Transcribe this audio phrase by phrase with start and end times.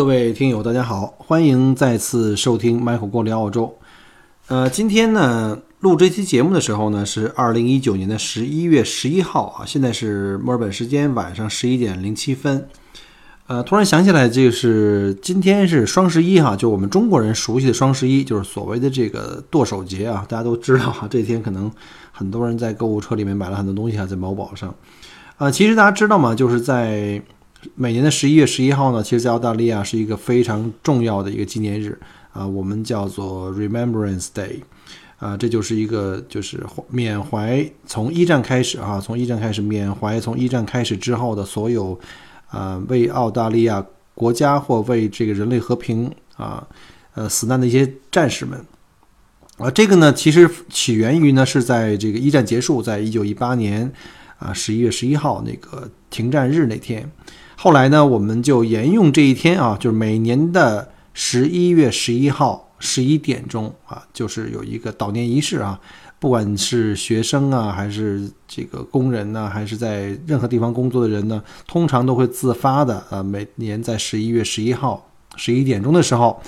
[0.00, 3.76] 各位听友，大家好，欢迎再次收听 Michael 过聊澳洲。
[4.46, 12.66] 呃，今天呢录这期节目的时候呢是二零一九年的十一月十一号啊，现在是墨尔本时间晚上十一点零七分。
[13.46, 20.24] 呃，突然想起来，这个是今天是双十一哈，就我们中国人熟悉的双十一，就是所谓的这个剁手节啊。
[20.26, 21.70] 大家都知道哈， 这天可能
[22.10, 24.74] 很多人在购物车里面买了很多东西啊，在某宝上。
[25.36, 26.34] 啊，其实大家知道吗？
[26.34, 27.20] 就是在
[27.74, 31.98] 每年的十一月十一号呢，其实，在澳大利亚是一个非常重要的一个纪念日
[32.32, 34.60] 啊，我们叫做 Remembrance Day，
[35.18, 41.98] 啊，这就是一个就是缅怀从一战开始啊，从一战开始缅怀从一战开始之后的所有
[42.48, 43.84] 啊为澳大利亚
[44.14, 46.66] 国家或为这个人类和平啊
[47.14, 48.58] 呃死难的一些战士们
[49.58, 53.92] 啊，这个呢其实起源于呢是在这个一战结束，在一九一八年
[54.38, 57.10] 啊十一月十一号那个停战日那天。
[57.62, 65.78] 后来呢，我们就沿用这一天啊，就是每年的十一月十一号十一点钟啊，就是有一个悼念仪式啊。
[66.18, 76.40] 不管是学生啊，还是这个工人呢，还是在任何地方工作的人呢，通常都会自发的啊，每年在十一月十一号十一点钟的时候，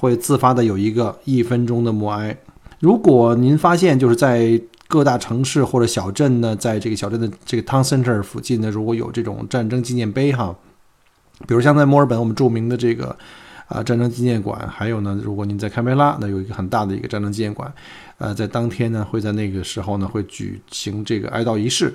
[0.00, 2.36] 会自发的有一个一分钟的默哀。
[2.80, 10.56] 如果您发现就是在各大城市或者小镇呢，在这个小镇的这个 town center 附近呢，如果有这种战争纪念碑哈，
[11.46, 13.14] 比如像在墨尔本我们著名的这个
[13.68, 17.70] 啊战争纪念馆，还有呢，如果您在堪培拉，那有一个很大的一个战争纪念馆，
[18.16, 21.94] 呃，在当天呢，会在那个时候呢，会举行这个哀悼仪式，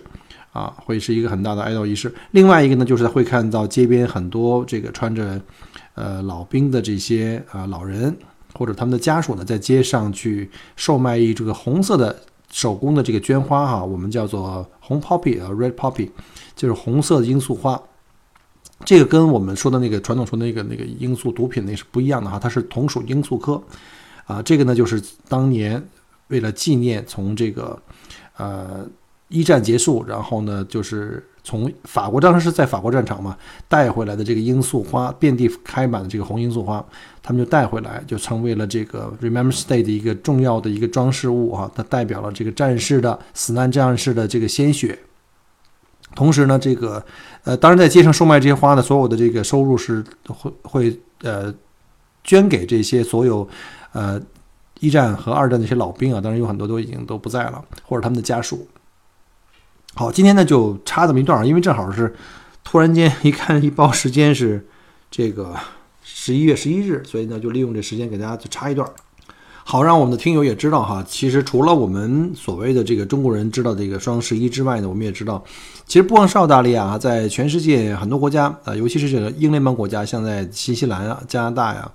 [0.51, 2.13] 啊，会是一个很大的哀悼仪式。
[2.29, 5.41] 另外一个呢，就是会看到街边很多这个穿着
[5.95, 8.15] 呃老兵的这些啊老人
[8.53, 12.15] 或者他们的家属呢，在街上去售卖一这个红色的。
[12.53, 16.07] 手工的这个绢花哈，我们叫做红 poppy 啊，red poppy，
[16.55, 17.81] 就是红色的罂粟花。
[18.85, 23.61] 这个跟我们说的那个传统说的那个那个罂粟毒品那是不一样的哈，它是同属罂粟科。
[24.25, 25.83] 啊，这个呢就是当年
[26.27, 27.81] 为了纪念从这个
[28.37, 28.87] 呃
[29.29, 31.27] 一战结束，然后呢就是。
[31.43, 33.37] 从法国当时是在法国战场嘛
[33.67, 36.83] 带回来的这个罂粟花，遍地开满了这个红罂粟花，
[37.21, 41.69] 他们就带回来，就成为了这个 Remembrance Day 的一个重要的一个装饰物啊。
[41.75, 44.97] 它代表了这个战士的死难战士的这个鲜血。
[46.15, 47.03] 同时呢，这个
[47.43, 51.53] 呃，当然在街上售卖这些花的所有的这个收入是会会呃
[52.23, 53.45] 捐给这些所有
[53.91, 54.21] 呃
[54.79, 58.65] 一战和二战的一些老兵啊，当然有很多都已经都不在了，或者他们的家属。
[59.95, 62.15] 好，今天呢就插这么一段，因为正好是
[62.63, 64.65] 突然间一看一报时间是
[65.11, 65.55] 这个
[66.01, 68.89] 十一月十一日，所以呢就利用这时间给大家就插一段，
[69.63, 71.05] 好让我们的听友也知道哈。
[71.07, 75.43] 其实除了我们所谓的这个中国人知道这个双十一之外呢，我们也知道，
[75.85, 81.91] 其实不光是澳大利亚啊，在全世界很多国家啊，尤其是这个英联邦国家，像在新西兰啊、加拿大呀、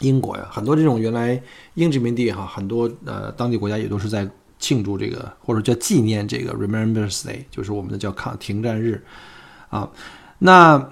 [0.00, 1.38] 英国呀，很多这种原来
[1.74, 4.26] 英殖民地哈，很多呃当地国家也都是在。
[4.62, 9.04] 庆祝这个，或者叫纪念这个 Remembrance Day，就是我们的叫抗停战日
[9.68, 9.90] 啊。
[10.38, 10.88] 那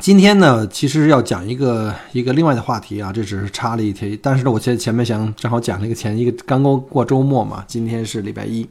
[0.00, 4.18] 今天呢，其实要讲一个一个另外的话题啊，这只是插了一题。
[4.20, 8.66] 但是呢，我前前面想正好讲了一个前一个刚刚过周末嘛，今天是礼拜一，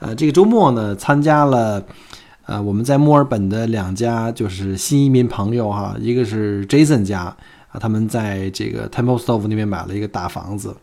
[0.00, 1.84] 呃，这个周末呢，参加了
[2.46, 7.36] 呃我们在墨尔本的两家就是新移民朋友哈，一个是 Jason 家
[7.70, 10.76] 啊，他们在这个 Templestowe 那边买了一个大房子。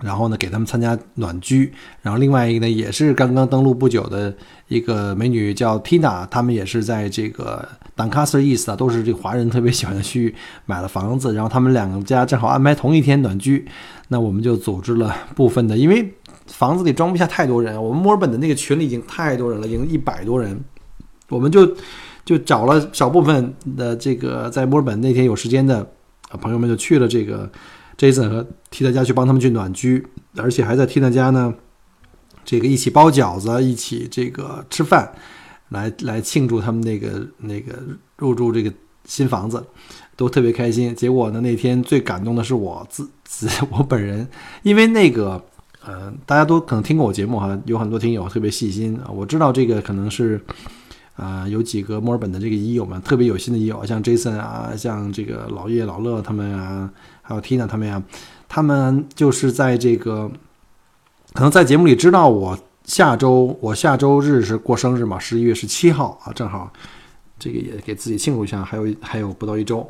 [0.00, 1.72] 然后呢，给他们参加暖居。
[2.02, 4.34] 然后另外一个呢，也是刚刚登陆不久的
[4.68, 10.34] 一个美女叫 Tina，他们也是在这个 Doncaster East 啊，都是这个华人特别喜欢的区域
[10.66, 11.32] 买了房子。
[11.32, 13.66] 然后他们两家正好安排同一天暖居，
[14.08, 16.12] 那我们就组织了部分的，因为
[16.46, 20.60] 房子里装不下太多人，我们墨尔本的那个群里已经太多人了，已经一百多人，
[21.30, 21.74] 我们就
[22.24, 25.90] 就找了少部分的这个在墨尔本那天有时间的
[26.40, 27.50] 朋友们，就去了这个。
[27.98, 31.54] Jason 和缇娜家去帮他们去暖居，而且还在缇娜家呢，
[32.44, 35.10] 这个一起包饺子，一起这个吃饭，
[35.70, 37.74] 来来庆祝他们那个那个
[38.18, 38.70] 入住这个
[39.06, 39.64] 新房子，
[40.14, 40.94] 都特别开心。
[40.94, 44.28] 结果呢，那天最感动的是我自自我本人，
[44.62, 45.42] 因为那个
[45.84, 50.38] 呃，大家都可能听过我节目哈，有很多听友特别细心啊，我知道这个可能是
[51.14, 56.90] 啊，有几个墨尔本的这个益友们特别有心的益友，像 Jason 啊，像这个老叶老乐他们啊。
[57.28, 58.00] 还有 Tina 他们呀，
[58.48, 60.30] 他们就是在这个，
[61.34, 66.72] 可能在节目里知道我下周我下周日是过生日嘛，十一月十七号啊，正好
[67.36, 69.84] 这个也给自己庆祝一下，还有还有不到一周。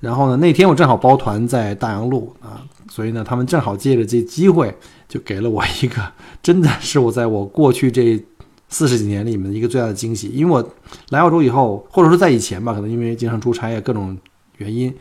[0.00, 2.60] 然后呢，那天我正好包团在大洋路啊，
[2.90, 4.76] 所以呢，他们正好借着这机会，
[5.08, 6.12] 就给了我一个，
[6.42, 8.22] 真的是我在我过去这
[8.68, 10.28] 四十几年里面的一个最大的惊喜。
[10.28, 10.70] 因为我
[11.08, 14.18] 来澳洲以后，或者说在以前吧，可能因为经常出差呀，各种。
[14.58, 14.94] 原因，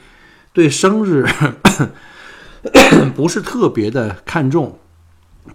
[0.54, 1.26] 对生日
[3.16, 4.78] 不是特别的看重，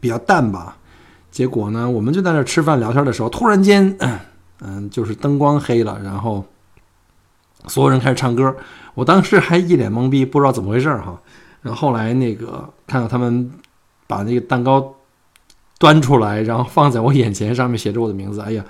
[0.01, 0.77] 比较淡吧。
[1.31, 3.97] 结果呢，我们就在那吃饭聊天的时候，突然间，
[4.61, 6.45] 嗯，就是灯光黑了，然后
[7.67, 8.57] 所有人开始唱歌。
[8.95, 11.21] 我当时还一脸懵逼，不知道怎么回事哈。
[11.61, 13.51] 然后后来那个看到他们
[14.07, 14.95] 把那个蛋糕
[15.79, 18.41] 端出来，然后放在我眼前，上面写着我的名字。
[18.41, 18.65] 哎呀，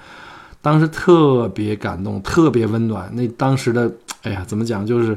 [0.60, 3.08] 当时特别感动，特别温暖。
[3.14, 3.88] 那当时的，
[4.22, 5.16] 哎呀，怎么讲，就是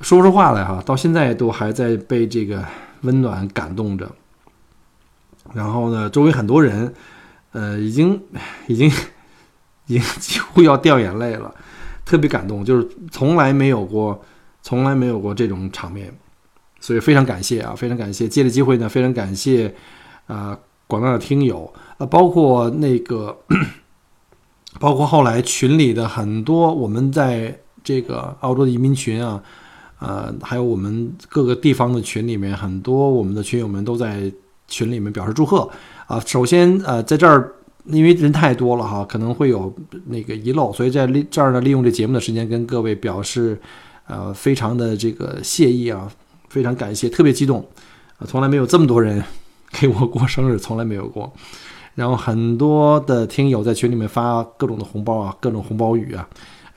[0.00, 0.82] 说不出话来哈。
[0.84, 2.64] 到现在都还在被这个
[3.02, 4.10] 温暖感动着。
[5.52, 6.94] 然后呢，周围很多人，
[7.52, 8.20] 呃，已经
[8.66, 8.90] 已经
[9.86, 11.54] 已经几乎要掉眼泪了。
[12.04, 14.20] 特别感动，就是从来没有过，
[14.62, 16.12] 从来没有过这种场面，
[16.80, 18.28] 所以非常感谢啊，非常感谢。
[18.28, 19.72] 借着机会呢，非常感谢
[20.26, 20.58] 啊
[20.88, 23.38] 广大的听友啊，包括那个，
[24.80, 29.40] 包括后来群里的很多我们在这个澳洲的移民群啊，
[30.00, 34.32] 呃，还有我们各个地方的群里面，很多我们的群友们都在
[34.66, 35.70] 群里面表示祝贺
[36.06, 36.20] 啊。
[36.26, 37.52] 首先呃，在这儿。
[37.86, 39.74] 因为人太多了哈，可能会有
[40.04, 43.58] 那个遗漏，所以在利这儿呢，利用这节目的时间跟各位表示，
[44.06, 46.06] 呃，非常的这个谢意啊，
[46.50, 47.66] 非常感谢，特别激动，
[48.18, 49.24] 啊，从来没有这么多人
[49.80, 51.32] 给我过生日，从来没有过。
[51.94, 56.28] 然后很多的听友在群里面发各种的红包啊，各种红包雨啊，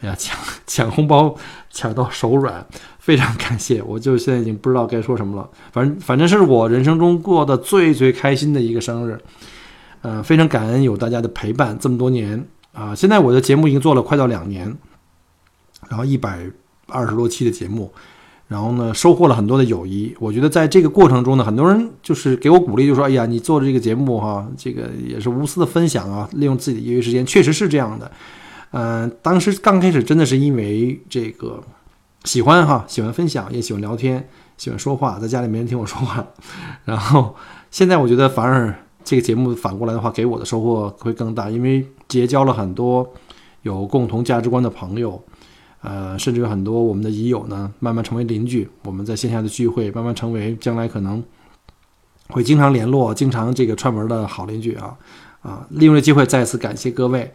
[0.04, 1.36] 呀，抢抢红包
[1.70, 2.66] 抢到手软，
[3.00, 9.20] 非常感谢，我就现在已经不知道该说什么了，反正反正是我人生中过的最最开心的一个生日。
[10.02, 12.94] 呃，非常感恩有大家的陪伴这么多年啊！
[12.94, 14.76] 现在我的节目已经做了快到两年，
[15.88, 16.46] 然后一百
[16.88, 17.90] 二十多期的节目，
[18.50, 20.14] 然后呢，收获了很多的友谊。
[20.20, 28.12] 我觉得在这个过程中呢，很多人就是给我鼓励，就说：“哎呀，你做的这个节目哈，这个也是无私的分享啊，利用自己的业余时间，确实是这样的。”
[28.74, 31.64] 嗯，当时刚开始真的是因为这个
[32.26, 34.28] 喜欢哈，喜欢分享，也喜欢聊天，
[34.58, 36.28] 喜欢说话，在家里没人听我说话，
[36.86, 37.34] 然后
[37.72, 38.76] 现在我觉得反而。
[39.06, 43.06] 这个节目反过来的话，给我的收获会更大，因为结交了很多
[43.64, 45.22] 有共同价值观的朋友，
[45.82, 48.70] 呃，甚至有很多我们的已友呢，慢慢成为邻居。
[48.86, 51.22] 我们在线下的聚会，慢慢成为将来可能
[52.30, 54.96] 会经常联络、经常这个串门的好邻居啊
[55.42, 55.68] 啊！
[55.72, 57.30] 利用这机会再次感谢各位。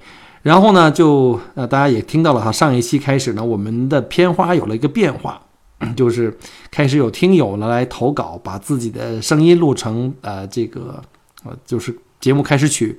[0.48, 5.38] 然后呢，就呃，大家也听到了哈，上一期开始呢，我们的片花有了一个变化，
[5.94, 6.34] 就是
[6.70, 11.02] 开始有听友呢来投稿，把自己的声音录成呃这个。
[11.44, 12.98] 呃，就是节目开始曲，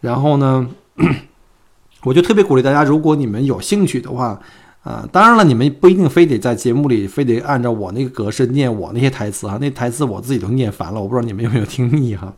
[0.00, 0.68] 然后呢，
[2.02, 4.38] 我就特别鼓励大家，如果你们有兴趣的话，
[4.82, 12.34] 啊，当然了，你们不一定非得在节目里非得按照我那个格式念我那些台词哈，那台词我自己都念烦了，我不知道你们有没有听腻哈，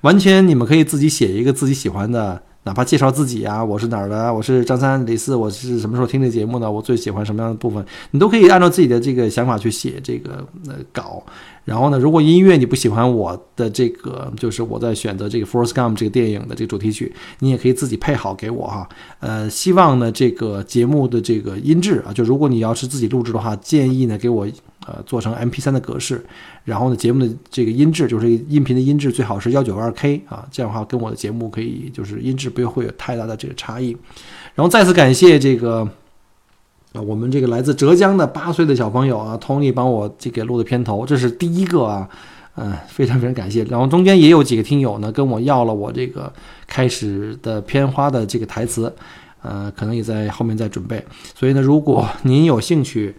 [0.00, 2.40] 完全你们可以自己写一个自己喜欢的。
[2.64, 4.32] 哪怕介绍自己啊，我是哪儿的？
[4.32, 6.70] 我是张三李四，我是什么时候听这节目的？
[6.70, 7.84] 我最喜欢什么样的部分？
[8.10, 11.22] 你都可以按照自己的这个想法去写这个呃稿。
[11.66, 18.88] 然后呢，如果音乐你不喜欢我的这个，就是我在选择这个《Forrest Gump》这个电影的这个主题曲，你也可以自己配好给我哈。
[19.20, 24.46] 呃，希望呢这个节目的这个音质啊，就如果你要是自己录制的话，建议呢给我
[24.86, 26.24] 呃做成 MP3 的格式。
[26.64, 33.96] 然后呢，节目的这个音质就是音频的音质最好是幺九二 K 啊，这样的话跟我的节目可以就是音质不会有太大的这个差异。
[34.54, 35.88] 然后再次感谢这个。
[36.94, 42.08] 啊，我们这个来自浙江的八岁的小朋友啊，Tony 帮我这个录的片头，这是第一个啊，
[42.54, 43.64] 嗯，非常非常感谢。
[43.64, 46.32] 然后中间也有几个听友呢，跟我要了我这个
[46.68, 48.94] 开始的片花的这个台词，
[49.42, 51.04] 呃，可能也在后面在准备。
[51.34, 53.12] 所以呢，如果您有兴趣，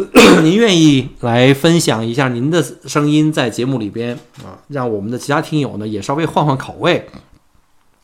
[0.42, 4.14] 您愿意来分享一下您的声音在节目里边
[4.44, 7.06] 啊，让我们的其他听友呢也稍微换换口味，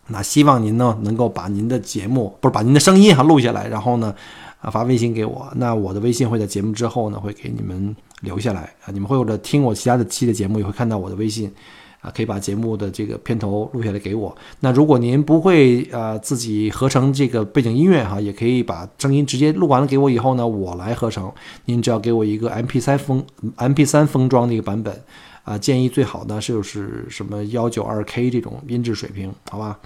[0.09, 4.15] 那希望您呢能够把您的节目不是把您的声音哈录下来，然后呢。
[4.59, 8.89] 啊，发微信给我，那我的微信会在节目之后呢，会给你们留下来啊。
[8.91, 11.53] 你们会或者听我其他的期的节目，也会看到我的微信
[12.15, 14.37] 可以把节目的这个片头录下来给我。
[14.61, 21.33] 那如果您不会呃自己合成这个背景音乐哈，也可以把声音直接录完了给我以后呢，我来合成。
[21.65, 23.25] 您只要给我一个 MP3 封
[23.57, 25.03] MP3 封装的一个版本
[25.45, 29.79] 啊，建议最好呢就是什么幺九二 K 这种音质水平，好吧？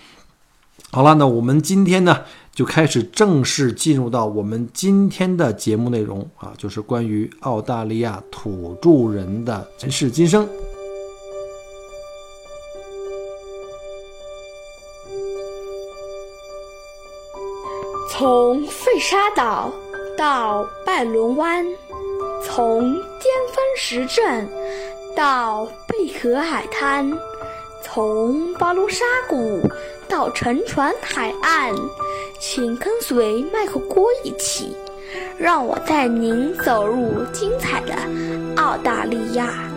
[0.92, 2.20] 好了，那我们今天呢
[2.52, 10.48] 就开始正式进入到我们今天的节目内容啊，就是关于澳大利亚土著人的前世今生。
[18.20, 19.72] 从费沙岛
[20.14, 21.64] 到拜伦湾，
[22.44, 24.46] 从巅峰石镇
[25.16, 27.10] 到贝壳海滩，
[27.82, 29.62] 从巴卢沙谷。
[30.06, 31.72] 到沉船海岸，
[32.38, 34.76] 请跟随麦克郭一起，
[35.38, 37.94] 让我带您走入精彩的
[38.60, 39.69] 澳大利亚。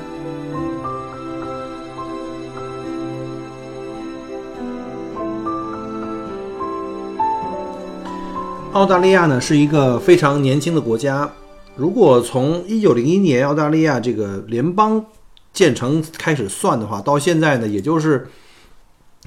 [8.74, 11.32] 澳大利亚呢是一个非常年轻的国家。
[11.76, 15.06] 如果从一九零一年澳大利亚这个联邦
[15.54, 18.28] 建成开始算的话，到现在呢，也就是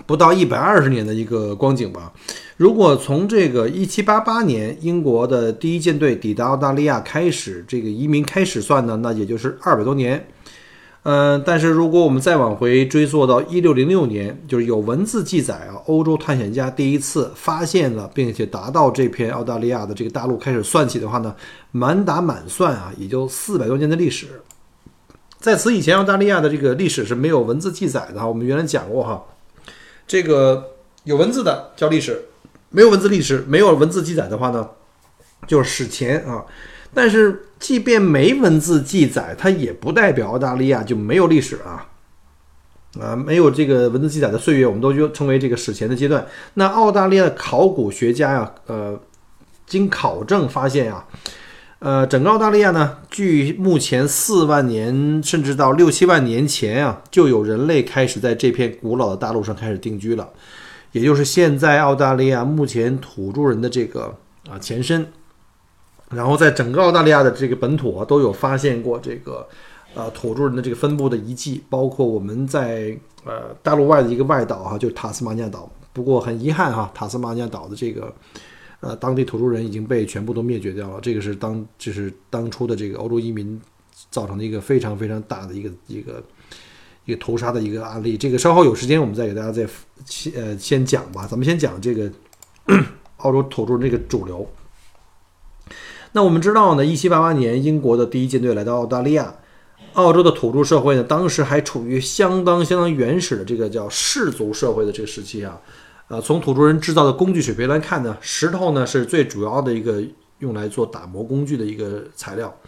[0.05, 2.13] 不到一百二十年的一个光景吧。
[2.57, 10.27] 如果从这个一七八八年英国的第一舰队抵达澳大利亚开始，这个移民开始算呢，那也就是二百多年。
[11.09, 21.33] 嗯，但是如果我们再往回追溯到一六零六年，就是有文字记载啊，欧洲探险家第一次发现了并且达到这片澳大利亚的这个大陆开始算起的话呢，
[21.71, 24.43] 满打满算啊，也就四百多年的历史。
[25.39, 28.27] 在此以前，澳大利亚的这个历史是没有文字记载的哈。
[28.27, 29.25] 我们原来讲过哈，
[30.09, 30.73] 这个
[31.05, 32.21] 有文字的叫历史，
[32.71, 34.69] 没有文字历史，没有文字记载的话呢，
[35.47, 36.45] 就是史前啊。
[36.97, 41.89] 但是，即便没文字记载，它也不代表澳大利亚就没有历史啊！
[42.99, 46.27] 啊，没有这个文字记载的岁月，我们都就称为这个史前的阶段。
[46.55, 48.99] 那澳大利亚的考古学家呀，呃，
[49.67, 51.05] 经考证发现呀，
[51.81, 60.31] 呃，整个澳大利亚呢，距目前四万年甚至到六七万年前啊，就有人类开始在这片古老的大陆上开始定居了，
[60.93, 64.17] 也就是现在澳大利亚目前土著人的这个
[64.49, 65.07] 啊前身。
[66.11, 69.45] 然后在整个澳大利亚的这个本土啊，都有发现过这个，
[69.95, 75.69] 呃，土著人的这个分布的遗迹，包括我们在呃大陆外的一个外岛哈，就塔斯马尼亚岛。
[75.93, 78.15] 不过很遗憾哈，塔斯马尼亚岛的这个
[78.79, 81.01] 呃当地土著人已经被全部都灭绝掉了。
[81.03, 83.61] 这个是当就是当初的这个欧洲移民
[84.11, 86.23] 造成的一个非常非常大的一个一个
[87.05, 88.17] 一个屠杀的一个案例。
[88.17, 89.67] 这个稍后有时间我们再给大家再
[90.07, 91.27] 先呃先讲吧。
[91.29, 92.09] 咱们先讲这个
[93.19, 94.47] 澳洲土著这个主流。
[96.17, 99.35] 那我们知道呢，一七八八年，英国的第一舰队来到澳大利亚，
[99.93, 105.61] 澳洲的土著社会呢，当时还处于相当相当原始的这个叫氏族社会的这个时期啊。
[106.09, 110.03] 呃，从土著人制造的工具水平来看呢，石头呢是最主要的一个
[110.39, 112.59] 用来做打磨工具的一个材料，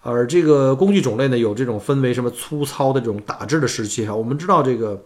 [0.00, 4.16] 而这个工具种类呢，有这种分为什么粗糙的这种打制的石器哈。
[4.16, 4.98] 我们知道这个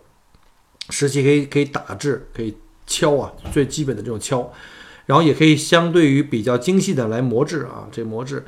[0.90, 2.56] 石器可以可以打制，可以
[2.86, 4.48] 敲啊，最基本的这种敲。
[5.10, 8.44] 然后也可以相对于比较精细的来磨制啊，这磨制，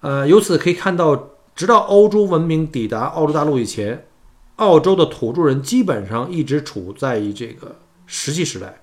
[0.00, 4.06] 呃，由此可以看到，直到欧洲文明抵达澳洲大陆以前，
[4.54, 8.80] 澳洲的土著人基本上一直处在于这个石器时代。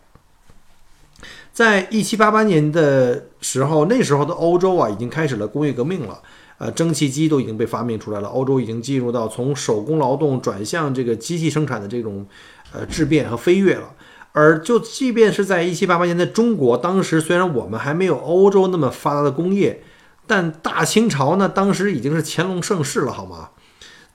[1.51, 6.21] 在一七八八年的时候，那时候的欧洲啊，已经开始了工业革命了，
[6.59, 12.27] 呃，蒸汽机都已经被发明出来了，欧洲已经进入到从手工劳动转向这个机器生产的这种
[12.71, 13.89] 呃质变和飞跃了。
[14.33, 19.83] 而就即便是在一七八八年的中国，当时虽然我们还没有欧洲那么发达的工业，
[20.27, 23.51] 但大清朝呢，当时已经是乾隆盛世了，好吗？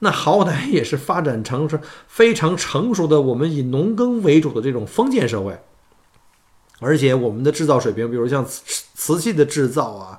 [0.00, 5.58] 那好歹也是发展成是非常成熟的，我们以农耕为主的这种封建社会。
[6.80, 8.62] 而且我们的制造水平，比如像瓷
[8.94, 10.18] 瓷器的制造啊，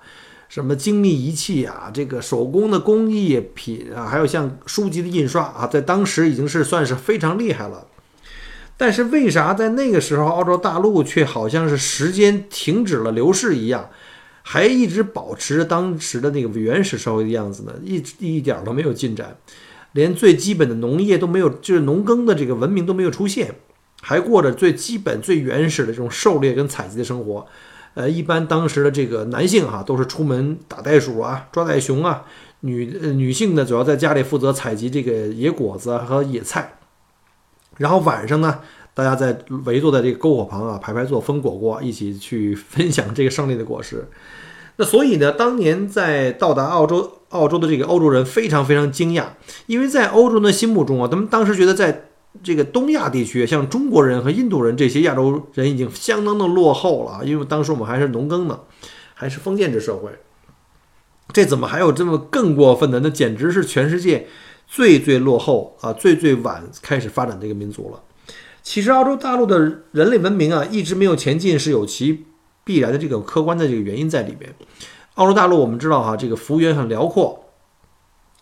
[0.49, 7.87] 什么精密仪器啊，这个手工的工艺品啊，还有像书籍的印刷啊，在当时已经是算是非常厉害了。
[8.79, 13.89] 但是为啥在那个时候，澳洲大陆却好像是时间停止了流逝一样，
[14.41, 17.73] 还一直保持着当时的那个原始社会的样子呢？
[17.83, 19.35] 一一点都没有进展，
[19.91, 23.53] 连最基本的农业都没有，就是农耕的这个文明都没有出现，
[24.01, 27.45] 还过着最基本、最原始的这种狩猎跟采集的生活。
[27.95, 32.23] 呃，一般当时的这个男性哈都是出门打袋鼠啊、抓袋熊啊，
[32.61, 36.78] 女呃女性呢主要在家里负责采集这个野果子和野菜。
[37.79, 38.59] 然后晚上呢，
[38.93, 44.07] 大家在围坐在这个篝火旁啊，排排坐，分果果，一起去分享这个胜利的果实。
[44.75, 49.23] 那所以呢，当年在到达澳洲，澳洲的这个欧洲人非常非常惊讶，
[49.65, 52.05] 因为在欧洲人的心目中啊，他们当时觉得在
[52.43, 58.59] 这个东亚地区，像中国人和印度人这些亚洲人已经相当的落后了，因为当时我们还是农耕呢，
[59.13, 60.11] 还是封建制社会。
[61.31, 62.99] 这怎么还有这么更过分的？
[63.01, 64.27] 那简直是全世界。
[64.71, 67.99] 最最落后啊，最最晚开始发展的一个民族了。
[68.61, 69.57] 其实澳洲大陆的
[69.91, 72.25] 人类文明啊，一直没有前进，是有其
[72.63, 74.53] 必然的这个客观的这个原因在里边。
[75.15, 77.45] 澳洲大陆我们知道哈，这个幅员很辽阔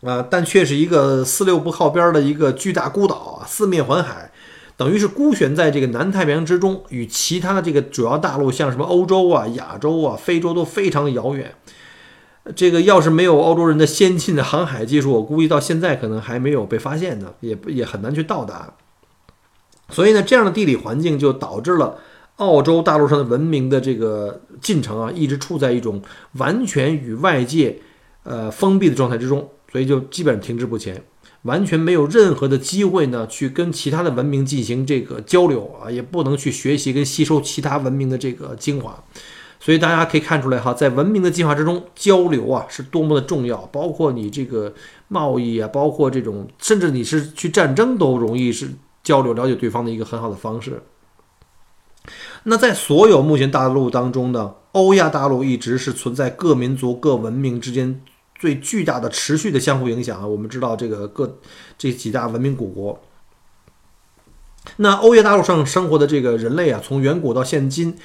[0.01, 4.29] 啊，但却是一个四六不靠边的一个巨大孤岛啊，四面环海，
[4.75, 11.55] 等于是孤悬在这个南太平洋之中，与其他的这个主要大陆，像什么欧洲啊、亚洲啊、非洲都非常遥远。
[12.56, 18.74] 这个要是没有欧洲人的先进的航海技术，我估计到现在可能还没有被发现呢，也也很难去到达。
[19.89, 21.98] 所以呢，这样的地理环境就导致了
[22.38, 26.01] 澳洲大陆上的文明的这个进程啊，一直处在一种
[26.34, 27.80] 完全与外界
[28.24, 31.04] 呃封闭的状态之中，所以就基本上停滞不前，
[31.44, 39.04] 完全没有任何的机会呢去跟其他的文明进行这个交流啊，也不能去学习跟吸收其他文明的这个精华。
[39.60, 44.74] 所以大家可以看出来哈，在文明的进化之中，交流啊是多么的重要，包括你这个
[45.08, 48.70] 贸易啊，包括这种，甚至你是去战争都容易是
[49.04, 50.84] 交流了解对方的一个很好的方式。
[52.44, 58.00] 那在所有目前大陆当中呢，欧亚大陆一直是存在各民族各文明之间
[58.36, 60.26] 最巨大的持续的相互影响啊。
[60.26, 61.40] 我们知道这个各
[61.80, 63.02] 这几大文明古国，
[64.78, 67.98] 那欧亚大陆上生活的这个人类啊，从远古到现今。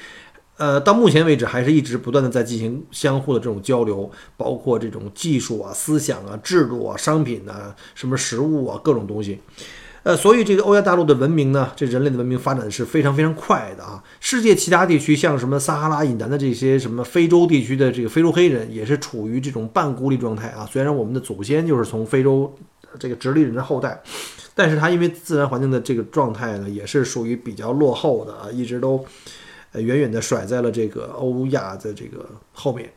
[0.57, 9.39] 呃，到目前为止，还是一直不断的在进行相互的这种交流，包括这种技术啊、思想啊、制度啊、商品啊、什么食物啊，各种东西。
[10.03, 14.03] 呃，所以这个欧亚大陆的文明呢，这人类的文明发展是非常非常快的啊。
[14.19, 20.69] 世界其他地区，像什么撒哈拉以南的这些什么非洲地区的这个非洲黑人，也是处于这种半孤立状态啊。
[20.71, 22.53] 虽然我们的祖先就是从非洲
[22.99, 23.99] 这个直立人的后代，
[24.53, 29.03] 但是他因为自然环境的这个状态呢，也是属于比较落后的啊，一直都。
[29.81, 32.91] 远远地甩在了这个欧亚的这个后面。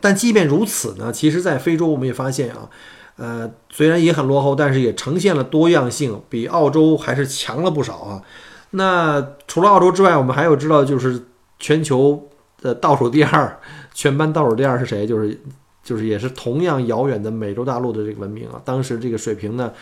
[0.00, 2.70] 但即便如此呢，其实，在非洲我们也发现啊，
[3.16, 8.22] 呃，虽然也很落后，但是也呈现了多样性，比澳洲还是强了不少啊。
[8.70, 11.26] 那除了澳洲之外，我们还有知道，就是
[11.58, 12.28] 全球
[12.60, 13.60] 的倒数第二，
[13.92, 15.06] 全班倒数第二是谁？
[15.06, 15.38] 就是
[15.84, 18.60] 就是也是同样遥远的美洲大陆的这个文明啊。
[18.64, 19.72] 当时这个水平呢？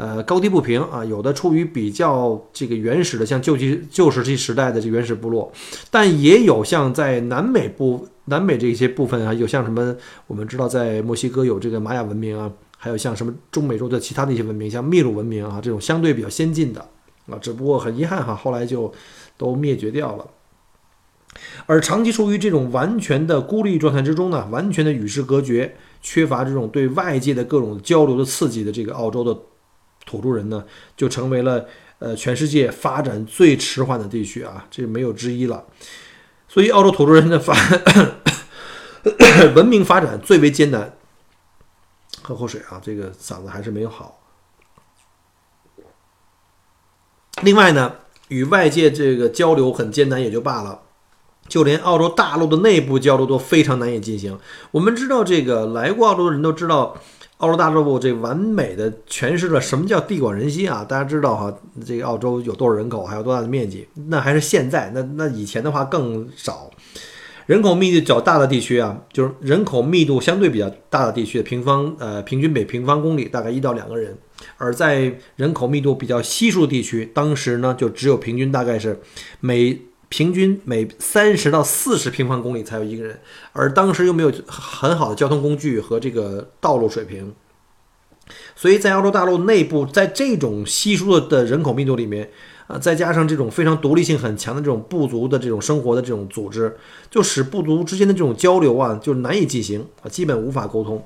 [0.00, 5.52] 呃，高低不平啊，有的处于比较这个原始的，像旧期旧石器时代的这原始部落，
[5.90, 9.94] 但也有像在南美部南美这些部分啊，有像什么
[10.26, 16.80] 我们知道在墨西哥有这个玛雅文明啊，还有像什么中美洲的其他的一些文明，像秘鲁文明啊这种相对比较先进的
[17.26, 18.90] 啊，只不过很遗憾哈，后来就
[19.36, 20.26] 都灭绝掉了。
[21.66, 29.38] 而长期处于这种完全的孤立状态之中呢，完全的与世隔绝，缺乏这种对外界的各种交流的刺激的这个澳洲的。
[30.10, 30.64] 土著人呢，
[30.96, 31.66] 就成为了
[32.00, 35.64] 呃全世界发展最迟缓的地区啊，这没有之一了。
[36.48, 37.54] 所以，澳洲土著人的发
[39.54, 40.96] 文明发展最为艰难。
[42.22, 44.20] 喝口水啊，这个嗓子还是没有好。
[47.42, 47.94] 另外呢，
[48.26, 50.80] 与外界这个交流很艰难也就罢了，
[51.46, 54.36] 就连澳洲大陆的内部交流都非常难以进行。
[54.72, 56.96] 我们知道，这个来过澳洲的人都知道。
[57.40, 60.84] 澳洲大陆这完美的诠释了什么叫地广人稀啊！
[60.84, 61.54] 大家知道哈，
[61.86, 63.88] 这个澳洲有多少人口，还有多大的面积？
[64.08, 66.70] 那还是现在，那那以前的话更少。
[67.46, 74.12] 人口密度较大的地区啊，就是人口密度相对比较大的地区，平方呃平均每平方公里大概一到两个人；
[74.58, 79.00] 而在人口密度比较稀疏地区，当时呢就只有平均大概是
[79.40, 79.80] 每。
[80.10, 83.20] 平均每三十到四十平方公里才有一个人，
[83.52, 87.32] 而当时又没有很好的交通工具和这个道路水平，
[88.56, 92.28] 所以在澳洲大陆内部，在这种稀疏的人口密度里面，
[92.66, 96.76] 啊，再加上这种非常独立性很强的这种部族的这种生活的这种组织，
[97.08, 101.04] 就使部族之间的这种交流啊，就难以进行啊，基本无法沟通。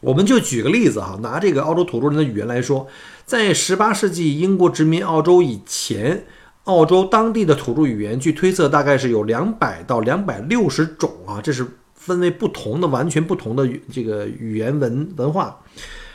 [0.00, 2.88] 我们就举个例子哈，拿这个澳洲土著人的语言来说，
[3.24, 6.24] 在十八世纪英国殖民澳洲以前。
[6.66, 15.60] 澳洲当地的土著语言，据推测大概是有两百到两百六十种啊，这是分为不同的、完全不同的这个语言文文化。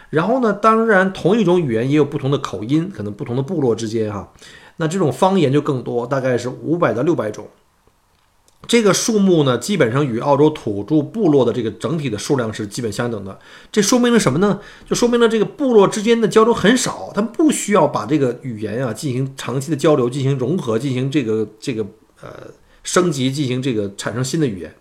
[0.09, 4.29] 然后呢，当然同一种语言也有不同的口音，可能不同的部落之间哈，
[4.75, 7.47] 那这种方言就更多，大概是五百到六百种。
[8.67, 13.37] 这个数目呢，基本上与澳洲土著部落的这个整体的数量是基本相等的。
[13.71, 14.61] 这说明了什么呢？
[14.87, 21.85] 就说明了这个部落之间的交流很少，他们不需要把这个语言啊进行长期的交流、进行融合、进行这个这个
[22.21, 22.29] 呃
[22.83, 24.75] 升级、进行这个产生新的语言。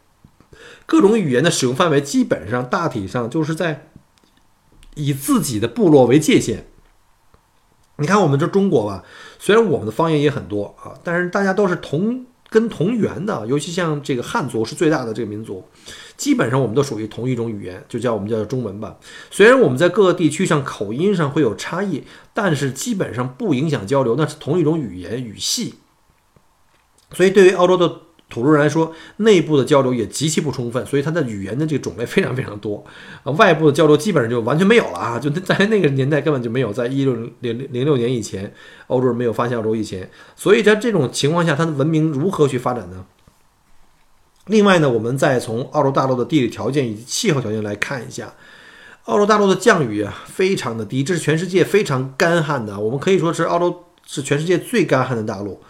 [0.85, 3.89] 各种语言的使用范围基本上大体上就是在
[4.95, 6.67] 以自己的部落为界限。
[7.97, 9.03] 你看，我们这中国吧，
[9.39, 12.27] 虽然我们的方言也很多啊，但是大家都是同。
[12.51, 15.65] 跟同源的，尤其像这个汉族是最大的这个民族，
[16.17, 18.99] 基本上我们都属于同一种语言，就叫我们叫做中文吧。
[19.31, 22.03] 虽然我们在各个地区上口音上会有差异，
[22.35, 25.77] 但是基本上不影响交流，那是同一种语言语系。
[27.13, 28.03] 所以对于澳洲的。
[28.31, 32.83] 土著人来说，内部的交流也极其不充分，所以他的语言的这个种类非常非常多
[33.25, 33.33] 啊。
[33.33, 35.19] 外部的交流基本上就完全没有了啊！
[35.19, 38.55] 就在那个年代根本就没有，在一六零零零六年以前，
[38.87, 43.05] 欧洲人没有发现澳洲以前，所以在这种情况下，它的文明如何去发展呢？
[44.47, 48.33] 另外呢，我们再从澳洲大陆的地理条件以及气候条件来看一下，
[49.05, 55.61] 澳洲大陆的降雨啊非常的低，这是全世界非常干旱的，我们可以说是澳洲是全世界最干旱的大陆。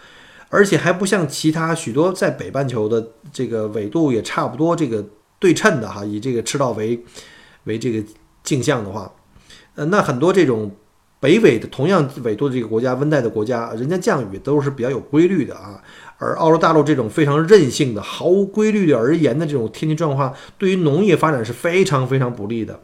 [0.51, 5.03] 而且还不像其他许多在北半球的这个纬度也差不多这个
[5.39, 7.03] 对称的哈，以这个赤道为
[7.63, 8.03] 为这个
[8.43, 9.11] 镜像的话，
[9.75, 10.69] 呃，那很多这种
[11.19, 15.81] 北纬的同样纬度的这个国家，温带的国家，人家降雨都是比较有规律的啊。
[16.17, 22.79] 而澳洲大陆这种非常任性的、毫无规律的而言的这种天气状况，对于农业发展是非常非常不利的。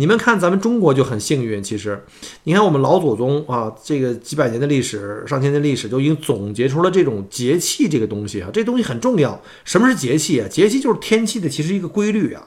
[0.00, 1.60] 你们看，咱们中国就很幸运。
[1.60, 2.04] 其实，
[2.44, 8.48] 你看我们老祖宗啊，这个几百年的历史、上千年的历史，就已经总结出了这种节气这个东西啊。
[8.52, 9.42] 这东西很重要。
[9.64, 10.46] 什么是节气啊？
[10.46, 12.46] 节气就是天气的其实一个规律啊。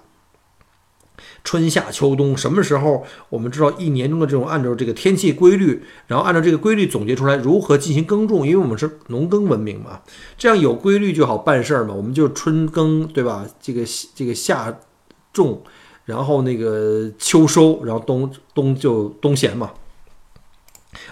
[1.43, 9.99] 春夏秋冬，什么时候我们知道一年中的这种按照这个天气规律，然后按照这个规律总结出来如何进行耕种，因为我们是农耕文明嘛，
[10.37, 11.93] 这样有规律就好办事儿嘛。
[11.93, 13.45] 我们就春耕，对吧？
[13.59, 13.81] 这个
[14.15, 14.79] 这个夏
[15.33, 15.63] 种，
[16.12, 19.71] 然后那个秋收，然后冬冬就冬闲嘛。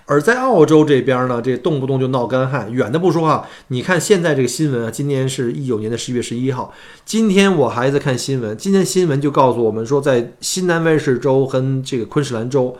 [0.05, 6.73] 而在澳洲这边呢，这动不动就闹干旱，远的不说啊，你看现在这个新闻啊，今年是一九年的十一月十一号，
[7.05, 12.75] 今天我还在看新闻，今天新闻就告诉我们说，在新南威尔士州和这个昆士兰州，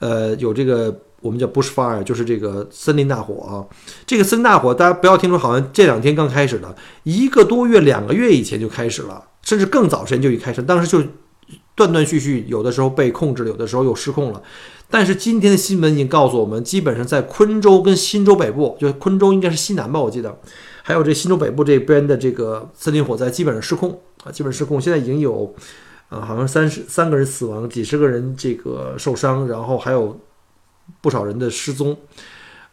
[0.00, 3.52] 呃，有这个我们叫 bushfire，就是这个森林大火啊。
[4.04, 11.06] 这个森林大火，大家不要听说好像这两天刚开始的，一个多月、两个月以前就开始了，甚至更早时间就已开始，当时就
[11.74, 14.42] 断断续续，有的时候被控制了，有的时候又失控了。
[14.90, 20.38] 但是今天的新闻已经告诉我们，基本上在昆州跟新州北部，就昆州应该是西南吧，我记得，
[20.82, 24.80] 还有这新州北部这边的这个森林火灾基本上失控啊，基本失控。
[24.80, 25.52] 现在已经有，
[26.10, 30.20] 啊，好像三十三个人死亡，几十个人这个受伤，然后还有
[31.00, 31.96] 不少人的失踪，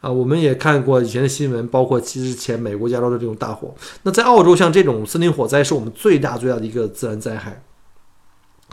[0.01, 3.73] 啊，我们也看过以前的新闻，包括之前美国加州的这种大火。
[4.03, 7.63] 那在澳洲，像这种森林火灾是我们最大最大的一个自然灾害。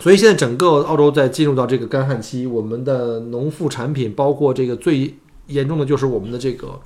[0.01, 5.13] 所以现在整个澳洲在进入到这个干旱期，我们的农副产品，包括这个最
[5.47, 6.79] 严重的就是我们的这个，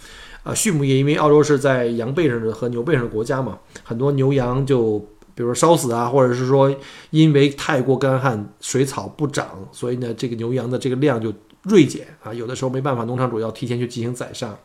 [0.42, 4.98] 啊，畜牧业，因为澳洲是在羊背上的和牛背上的国家嘛，很多牛羊就
[5.34, 6.74] 比如说烧死啊，或者是说
[7.10, 11.32] 因为太过干旱，水草不长，所以呢，这个牛羊的这个量就
[11.64, 14.56] 锐减啊，有的时候没办法，农场主要提前去进行宰杀。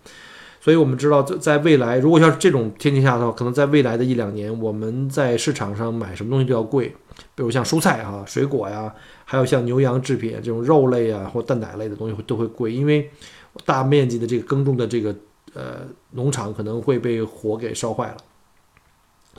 [0.60, 6.93] 所以我们知道，在在未来，如果要是这种天气下的话，可能在未来的一两年，我们在市场上买什么东西都要贵，
[7.36, 8.93] 比如像蔬菜啊、水果呀，
[9.25, 13.10] 还有像牛羊制品这种肉类啊或蛋奶类的东西会都会贵，因为
[13.65, 15.15] 大面积的这个耕种的这个
[15.53, 18.17] 呃农场可能会被火给烧坏了，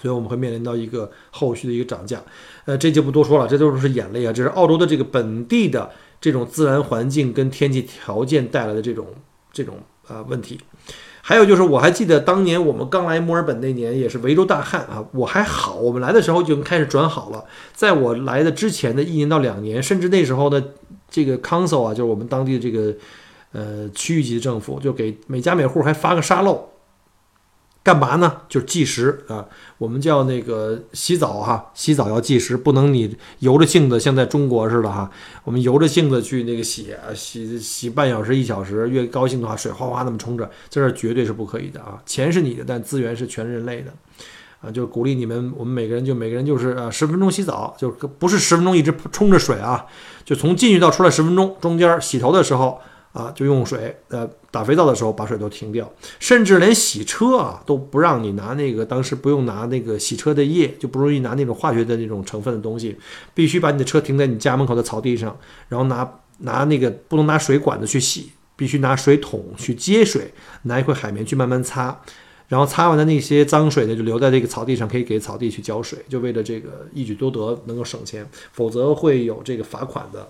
[0.01, 2.21] 所以我们会面临到一个后续的一个涨价。
[2.65, 9.07] 呃，这就不多说了，这都是眼泪啊，这是澳洲的这个本地的这种自然环境跟天气条件带来的这种
[9.53, 10.61] 这种呃问题。
[11.29, 15.05] 还有就是，我还记得当年我们刚来墨尔本那年，也是维州大旱啊。
[15.13, 17.45] 我还好，我们来的时候就开始转好了。
[17.75, 20.73] 在我来的之前的一年到两年，甚至那时候的
[21.11, 22.95] 这个 council 啊，就是我们当地的这个
[23.53, 26.67] 呃区域级政府，就给每家每户还发个沙漏。
[27.89, 28.43] 干嘛呢？
[28.51, 29.43] 就是计时啊，
[29.79, 35.11] 我们叫那个洗澡哈，洗澡要计时，不能你由着性子，像在中国似的哈，
[35.43, 41.99] 我们由着性子去那个洗啊洗洗半小时一小时，越高兴的话，水哗哗那么冲着，这是绝对是不可以的啊！
[42.05, 43.91] 钱是你的，但资源是全人类的
[44.61, 44.71] 啊！
[44.71, 49.87] 就鼓励你们，我们每个人就每个人就是啊，十分钟洗澡，就不是十分钟一直冲着水啊，
[50.27, 52.79] 就从进去到出来十分钟，中间洗头的时候。
[53.13, 55.91] 啊，就用水，呃，打肥皂的时候把水都停掉，
[56.21, 62.97] 甚至连洗车啊都不让你拿那个，当时不用拿那个洗车的液，就不容易拿那种化学的那种成分的东西，
[63.35, 65.37] 必须把你的车停在你家门口的草地上，
[65.69, 72.01] 然后拿拿那个不能拿水管子去洗，必须拿水桶去接水，拿一块海绵去慢慢擦，
[72.47, 80.29] 然后擦完的那些脏水呢就留在这个草地上，可以给草地去浇水，就为了这个一举多得，能够省钱，否则会有这个罚款的。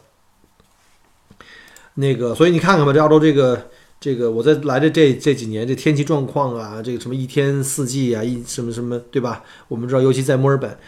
[2.01, 3.61] 那个，所以你看看吧，这澳洲这个
[3.99, 9.43] 这个，我在来的这这几年，这天气状况啊，这个什么一天四季啊，一什么什么，对吧？
[9.67, 10.79] 我们知道，尤其在墨尔本，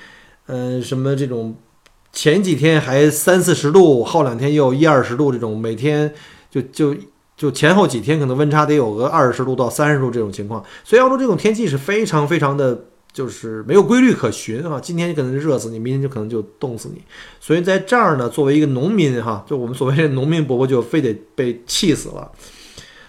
[0.46, 1.56] 嗯，什么这种
[2.12, 6.14] 前几天还三四十度，后两天又一二十度，这种每天
[6.48, 6.94] 就就
[7.36, 12.84] 就前后几天可能温差得有个二十度到三十度这种情况，所以澳洲这种天气是非常非常的。
[13.12, 17.02] 就是没有规律可循啊，今天可能热死你，明天就可能就冻死你。
[17.40, 22.30] 所以在这儿呢，作为一个农民哈，就我们所谓的农民伯伯，就非得被气死了。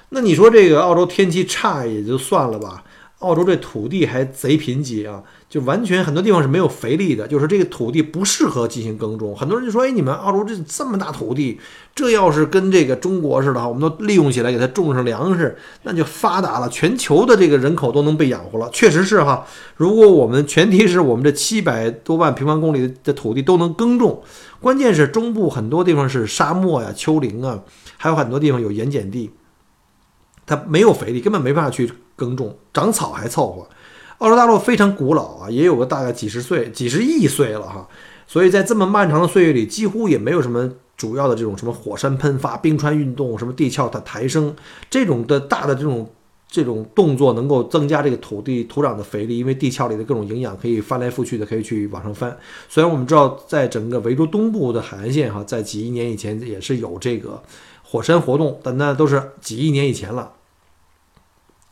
[0.09, 2.83] 那你说这个澳洲天气差也就算了吧，
[3.19, 5.23] 澳洲这土地还贼贫瘠啊。
[5.51, 9.35] 就完全很多地方是没有肥力的，就是这个土地不适合进行耕种。
[9.35, 11.59] 很多人就说：“哎，你们澳洲这这么大土地，
[11.93, 24.23] 这要是跟这个中国似的，我们都利用起来给它种上粮食，那就发达了，全球的这个人口都能被养活了。”确实是哈，如果我们前提是我们这七百多万平方公里的土地都能耕种，
[24.61, 27.59] 关键是中部很多地方是沙漠呀、丘陵啊，
[27.97, 29.31] 还有很多地方有盐碱地，
[30.45, 31.91] 它没有肥力，根本没办法去。
[32.13, 33.67] 耕种，长草还凑合。
[34.21, 37.87] 澳洲大陆非常古老啊，也有个大概几十岁、几十亿岁了哈，
[38.27, 44.55] 所以在这么漫长的岁月里，几乎也没有什么主要的这种什么火山喷发、冰川运动、什么地壳的抬升
[44.91, 46.07] 这种的大的这种
[46.47, 52.37] 这种动作，能够增加这个土地土壤的肥力，因为地壳里的各种营养可以翻来覆去的，可以去往上翻。
[52.69, 57.41] 虽然我们知道，在整个维州东部的海岸线哈，在几亿年以前也是有这个
[57.81, 60.33] 火山活动，但那都是几亿年以前了。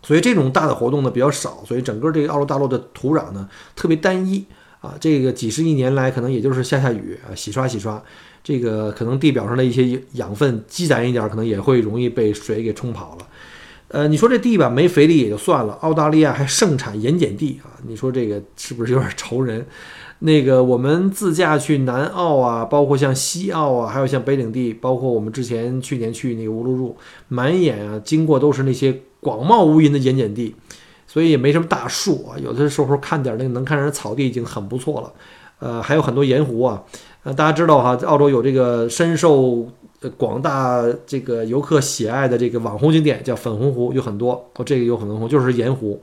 [0.01, 4.45] 所以这种大的活动呢比较少，所以整个这个澳洲大陆的土壤呢特别单一
[4.79, 4.95] 啊。
[4.99, 8.01] 这个几十亿年来，可能也就是下下雨啊，洗刷洗刷，
[8.41, 13.27] 这个可能地表上的一些养分积攒一点，可能也会容易被水给冲跑了。
[13.89, 19.65] 呃，你说这地吧没肥力也就算了，澳大利亚还盛产盐碱地啊，你说这个是不是有点愁人？
[20.19, 29.01] 那个我们自驾去南澳啊，包括像西澳啊，还有像北领地，包括我们之前去年去那个乌鲁鲁，满眼啊经过都是那些。
[29.19, 30.55] 广袤无垠的盐碱地，
[31.07, 32.37] 所以也没什么大树啊。
[32.37, 35.11] 有的时候看点那个能看上草地已经很不错了。
[35.59, 36.83] 呃，还有很多盐湖啊。
[37.23, 39.67] 呃，大家知道哈，澳洲有这个深受
[40.15, 44.49] 广大这个游客喜爱的这个网红景点，叫粉红湖，有很多。
[44.55, 46.01] 哦，这个有粉红湖就是盐湖，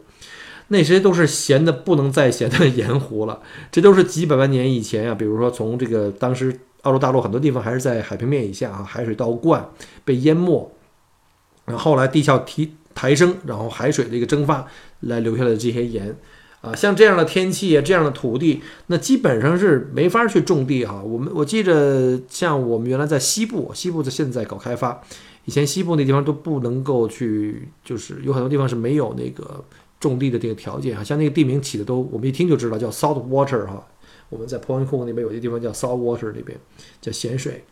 [0.68, 3.40] 那些都是咸的不能再咸的 盐湖了。
[3.72, 9.66] 这都是几百万年以前啊，比如说从这个当时澳洲大陆很多地方还是在海平面以下啊，海水倒灌
[10.04, 10.70] 被淹没，
[11.64, 12.74] 然后后来地壳提。
[12.96, 14.66] 抬升，然后海水的一个蒸发
[15.00, 16.16] 来留下来的这些盐，
[16.62, 21.02] 啊，像这样的天气啊，这样的土地，那基本上是没法去种地哈。
[21.02, 25.02] 我们我记着，像我们原来在西部，西部的现在搞开发，
[25.44, 29.62] 以前西部那地方都不能够去，就是有很多地方是没有那个
[30.00, 31.04] 种地的这个条件啊。
[31.04, 33.86] 像那个地名起的都，我们一听就知道叫 salt water 哈。
[34.30, 36.58] 我们在 Point Cook 那边有些地方叫 salt water 那边
[37.02, 37.62] 叫咸水，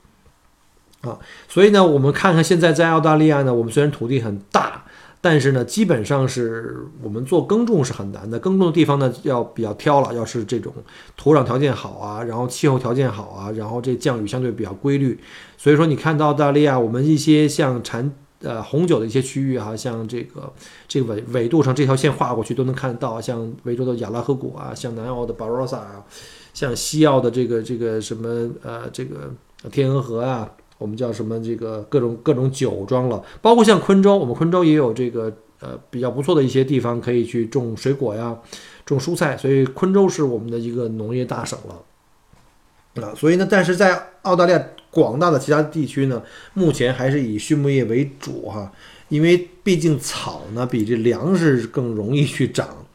[1.01, 4.84] 啊，所以呢，我们看看现在在澳大利亚呢，我们虽然土地很大。
[5.27, 10.71] 但是呢，基本上是我们做耕种是很难的，耕种的地方呢要比较挑了，要是这种
[11.17, 15.19] 土壤条件好啊，然后气候条件好啊，然后这降雨相对比较规律。
[15.57, 20.53] 所以说，你看到澳大利亚，我们一些像产呃红酒的一些区域哈，像这个
[20.87, 26.05] 这个纬纬度上这条线画过去都能看得到，像维州的亚拉河谷啊，像南澳的巴罗萨啊，
[26.53, 29.33] 像西澳的这个这个什么呃这个
[29.73, 30.51] 天鹅河啊。
[30.79, 31.39] 我们叫什么？
[31.43, 38.37] 这个各种各种酒庄了，包括像昆州，我们昆州也有这个呃比较不错的一些地方可以去种水果呀，
[38.85, 43.03] 种蔬菜，所以昆州是我们的一个农业大省了。
[43.03, 48.73] 啊，所以呢，但是在澳大利亚广大的其他地区呢，目前还是以畜牧业为主哈，
[49.09, 52.87] 因为毕竟草呢比这粮食更容易去长，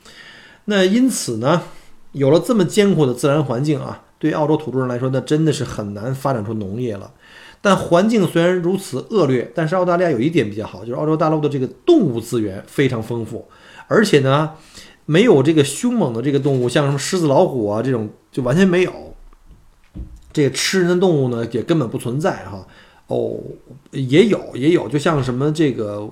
[0.65, 1.63] 那因此呢，
[2.13, 7.11] 有了这么艰苦的自然环境啊，对澳洲土著人来说，那真的是很难发展出农业了。
[7.61, 13.47] 但环境虽然如此恶劣，但是澳大利亚有一点比较好，就是澳洲大陆的这个动物资源非常丰富，
[13.87, 14.51] 而且呢，
[15.05, 18.93] 没有这个凶猛的这个动物，像什么狮子、老虎啊这种就完全没有。
[20.31, 22.65] 这个吃人的动物呢也根本不存在哈。
[23.07, 23.37] 哦，
[23.91, 26.09] 也有也有，就像什么这个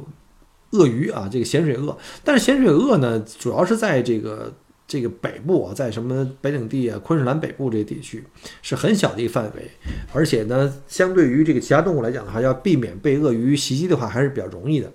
[0.71, 4.53] 鳄鱼啊，这个咸水鳄，但是咸水鳄呢主要是在这个。
[4.87, 8.23] 这个北部啊，在什么北领地啊、昆士兰北部这些地区
[8.61, 9.69] 是很小的一个范围，
[10.13, 14.89] 而且呢，相对于这个其他动物来讲的话，要避免被鳄鱼袭击的话，还是比较容易的。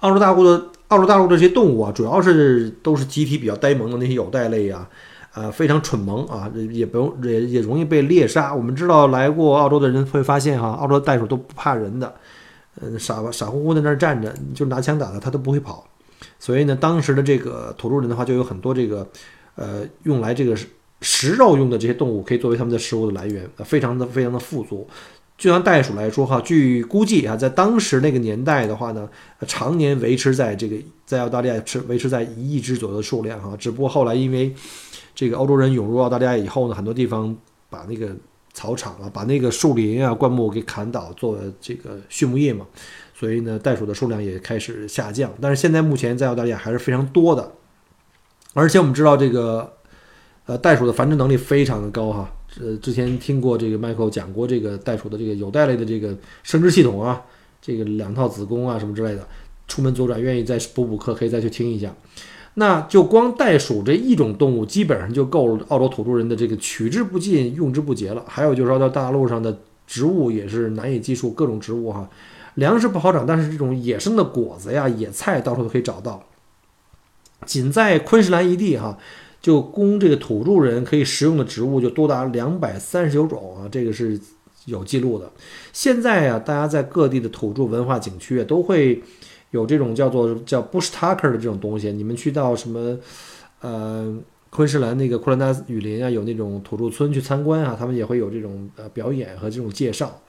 [0.00, 4.88] 澳洲大陆的澳洲大陆这些动物啊，主要是都是集体比较呆萌的那些有袋类啊，
[5.34, 8.54] 呃，非常蠢萌啊，也不用也也容易被猎杀。
[8.54, 12.14] 我们知道来过澳洲的人会发现哈，澳洲袋鼠都不怕人的，
[12.80, 15.86] 嗯，傻傻乎乎在那儿站着，就拿枪打它，它都不会跑。
[16.38, 19.08] 所以呢，当时的这个土著人的话，就有很多这个，
[19.54, 20.56] 呃，用来这个
[21.00, 24.88] 食肉用的这些动物，可以作为他们的食物的来源，非常的非常的富足。
[25.36, 29.08] 就像袋鼠来说哈，据估计啊，在当时那个年代的话呢，
[29.46, 30.76] 常年维持在这个
[31.06, 33.56] 在澳大利亚持维持在一亿只左右的数量哈。
[33.56, 34.52] 只不过后来因为
[35.14, 37.36] 这个欧洲人涌入澳大利亚以后呢，很多地方
[37.70, 38.16] 把那个
[38.52, 42.66] 草场啊，把那个树林啊、灌木给砍倒，做这个畜牧业嘛。
[43.18, 47.50] 所以呢，袋鼠的数量也开始下降，但是现在目前在澳大利亚还是非常多的，
[48.54, 49.72] 而且我们知道这个，
[50.46, 52.30] 呃，袋鼠的繁殖能力非常的高哈。
[52.60, 57.20] 呃，之前听过这个 Michael 讲过这个袋鼠的这个有袋类的这个生殖系统啊，
[57.60, 59.26] 这个两套子宫啊什么之类的。
[59.66, 61.92] 出门左转愿意再补补课，可以再去听一下。
[62.54, 68.24] 那就光袋鼠这一种动物，基本上就够了澳洲土著人的这个取之不尽、用之不竭了。
[68.26, 72.08] 还有就是澳大大陆上的植物也是难以计数，各种植物哈。
[72.58, 76.24] 粮食不好长，但是这种野生的果子呀、野菜到处都可以找到。
[77.46, 78.98] 仅在昆士兰一地，哈，
[79.40, 84.20] 就供这个土著人可以食用的植物就多达两百三十九种啊，这个是
[84.64, 85.30] 有记录的。
[85.72, 89.00] 现在啊，大家在各地的土著文化景区啊，都会
[89.52, 91.92] 有这种叫做叫 bush tucker 的这种东西。
[91.92, 92.98] 你们去到什么
[93.60, 94.12] 呃
[94.50, 100.20] 昆士兰那个库兰达雨林啊，有那种土著村去参观啊，他们也会有这种呃表演和这种介绍。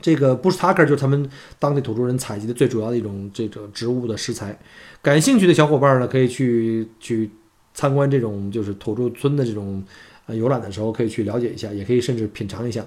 [0.00, 1.28] 这个 bush tucker 就是他们
[1.58, 4.58] 当地土著人采集的最主要的一种这种植物的食材。
[5.00, 7.30] 感兴趣的小伙伴呢，可以去去
[7.72, 9.82] 参观这种就是土著村的这种
[10.26, 12.84] 呃游览的时候，可以去了解一下，也可以甚至品尝一下。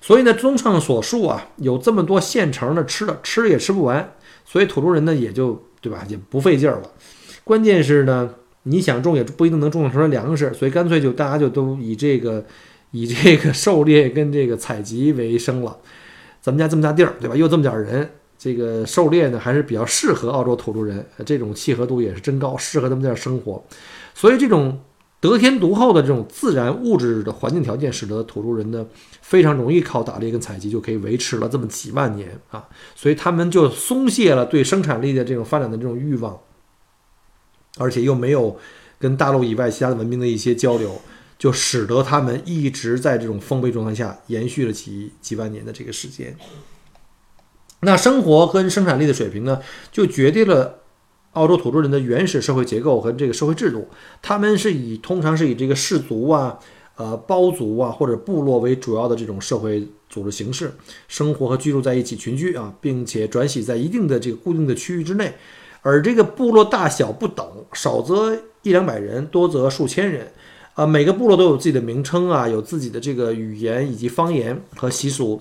[0.00, 4.12] 所以呢，综上所述啊，有这么多现成的吃的，吃也吃不完，
[4.44, 6.90] 所以土著人呢也就对吧，也不费劲儿了。
[7.42, 12.44] 关键是呢，你想种也不一定能种出来粮食，所以干脆就大家就都以这个
[12.90, 15.78] 以这个狩猎跟这个采集为生了。
[16.44, 17.34] 咱们家这么大地儿，对吧？
[17.34, 23.64] 又这么点人，这个狩猎呢还是比较适合澳洲土著人，这种契合度也是真高，适合他们在这儿生活。
[24.12, 24.78] 所以这种。
[25.20, 28.86] 得天独厚的这种自然物质的环境条件，使得土著人呢
[29.22, 36.38] 非常容易靠打猎跟采集就可以维持了这么几万年啊，所以他们就松懈了对生产力的这种发展的这种欲望，
[37.78, 38.58] 而且又没有
[38.98, 41.00] 跟大陆以外其他的文明的一些交流，
[41.44, 46.34] 就使得他们一直在这种封闭状态下延续了几几万年的这个时间。
[47.80, 49.60] 那生活跟生产力的水平呢，
[49.92, 50.80] 就决定了。
[51.34, 53.88] 澳洲土著人的原始社会结构和这个社会制度，
[54.22, 56.58] 他们是以通常是以这个氏族啊、
[56.96, 60.72] 呃包族啊或者部落为主要的这种社会组织形式，
[61.08, 65.34] 生活和居住在一起群居啊，并且转徙在一定的这个固定的区域之内。
[65.82, 70.32] 而这个部落大小不等，少则一两百人，多则数千人。
[70.74, 75.40] 啊，每个部落都有自己的名称啊，有自己的这个语言以及方言和习俗。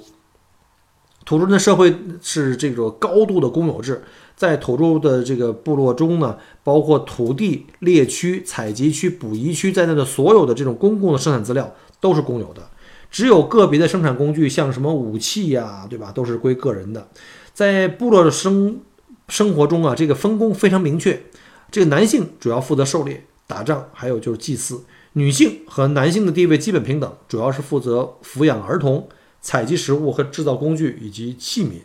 [1.25, 4.03] 土著人的社会是这种高度的公有制。
[4.35, 12.67] 在土著的这个部落中呢，包括土地、猎区、采集区、捕鱼区在内的所有的这种公共的生产资料都是公有的，
[13.09, 17.07] 只有个别的生产工具，像什么武器呀，对吧，都是归个人的。
[17.53, 18.81] 在部落的生
[19.29, 21.23] 生活中啊，这个分工非常明确，
[21.71, 24.77] 这个男性主要负责狩猎、打仗，还有就是祭祀；
[25.13, 29.07] 女性和男性的地位基本平等，主要是负责抚养儿童、
[29.41, 31.83] 采集食物和制造工具以及器皿。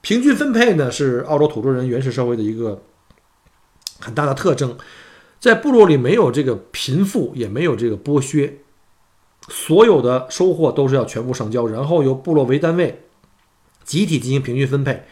[0.00, 2.82] 平均分配呢，是澳洲土著人原始社会的一个
[3.98, 4.76] 很大的特征。
[5.38, 8.58] 在部落里没有这个贫富，也没有这个剥削，
[9.48, 13.02] 所有的收获都是要全部上交，然后由部落为单位
[13.84, 15.04] 集体进行平均分配。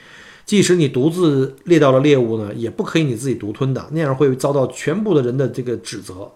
[0.46, 6.32] 即使你独自猎到了猎物呢，也不可以你自己独吞的，那样会遭到全部的人的这个指责。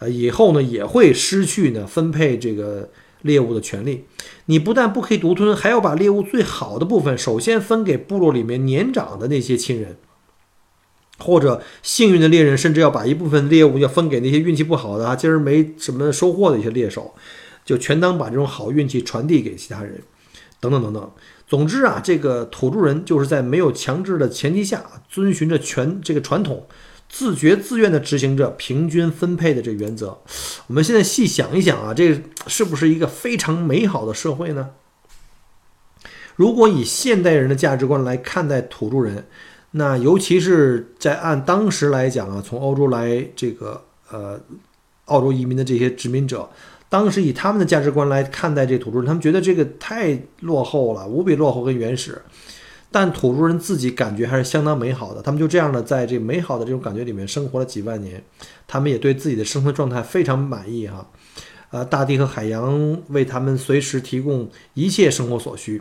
[0.00, 2.90] 呃，以后呢也会失去呢分配这个。
[3.22, 4.06] 猎物的权利，
[4.46, 9.98] 你不但不可以独吞，还要把猎物最好的部分首先分给部落里面年长的那些亲人，
[11.18, 17.14] 或者幸运的猎人，甚至要把一部分猎物要分给那些运气不好的啊，今儿没什么收获的一些猎手，
[17.62, 20.00] 就全当把这种好运气传递给其他人，
[20.58, 21.12] 等等等等。
[21.46, 26.66] 总之啊，这个土著人就是在没有强制的前提下，遵循着全这个传统。
[27.10, 30.20] 自觉自愿地执行着平均分配的这原则。
[30.68, 34.70] 我们现在细想一想啊，这是不是一个非常美好的社会呢？
[36.36, 39.26] 如果以现代人的价值观来看待土著人，
[39.72, 44.40] 那尤其是在按当时来讲啊，从欧洲来这个呃
[45.06, 46.48] 澳洲移民的这些殖民者，
[46.88, 52.22] 当时以他们的价值观来看待这土著人，他们觉得这个太落后了，无比落后跟原始。
[52.92, 58.20] 但土著人自己感觉还是相当美好的，他们就这样的在这美好的这种感觉里面生活了几万年，
[58.66, 61.08] 他们也对自己的生存状态非常满意哈，
[61.70, 65.80] 呃，大地和海洋为他们随时提供一切生活所需，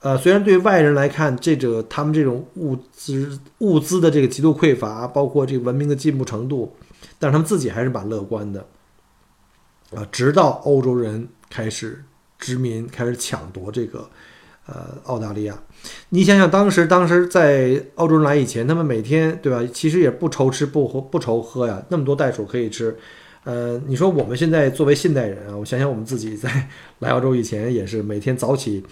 [0.00, 6.74] 呃，虽然对外人来看，这个他们这种物资物资的这个极度匮乏，包括这个文明的进步程度，
[7.20, 8.66] 但是他们自己还是蛮乐观的，
[9.94, 12.02] 啊，直到欧洲人开始
[12.40, 14.10] 殖民，开始抢夺这个。
[14.66, 15.58] 呃，澳大利亚，
[16.10, 19.60] 你想想，当时当时在澳洲人来以前，他们每天对吧？
[19.72, 22.96] 其实也不愁吃不喝不愁喝呀，那么多袋鼠可以吃。
[23.42, 26.68] 呃，你说我们现在作为现代人啊，我想想我们自己在
[27.00, 28.84] 来澳洲以前也是每天早起，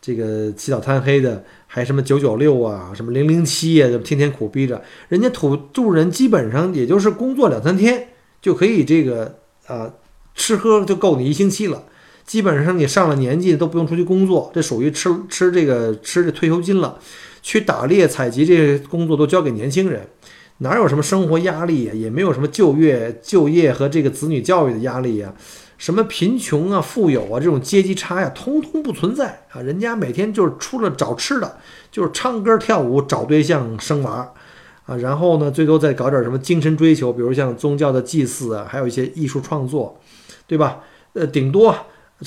[0.00, 4.80] 这个起早贪黑的，还什么九九六啊，什么零零七呀，天天苦逼着。
[5.08, 8.10] 人家土著人基本上也就是工作两三天
[8.40, 9.92] 就可以这个啊
[10.36, 11.82] 吃喝就够你一星期了。
[12.26, 16.98] 基本上你上了年纪都不用出去工作，这属于吃吃这个吃这退休金了。
[17.40, 20.04] 去打猎采集这些工作都交给年轻人，
[20.58, 21.92] 哪有什么生活压力呀？
[21.94, 25.32] 也没有什么就业就业和这个子女教育的压力呀？
[25.78, 29.60] 什么贫穷啊、富有啊这种阶级差呀，通通不存在啊！
[29.60, 31.56] 人家每天就是出了找吃的，
[31.92, 34.32] 就是唱歌跳舞、找对象、生娃
[34.86, 40.00] 啊，然后呢，最多再搞点什么精神追求，比如像宗教的祭祀啊，还有一些艺术创作，
[40.48, 40.80] 对吧？
[41.12, 41.76] 呃，顶多。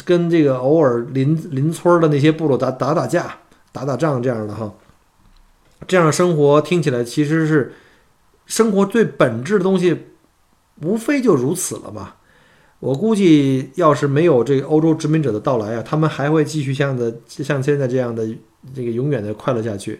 [0.05, 3.37] 跟这个偶尔邻邻村的那些部落打打打架、
[3.71, 4.73] 打打仗这样的哈，
[5.87, 7.73] 这样的生活听起来其实是
[8.45, 9.97] 生活最本质的东西，
[10.81, 12.13] 无非就如此了嘛。
[12.79, 18.25] 我估计，要是没有这个欧洲殖民者的到来啊，他们还会继续像的像现在这样的
[18.73, 19.99] 这个永远的快乐下去。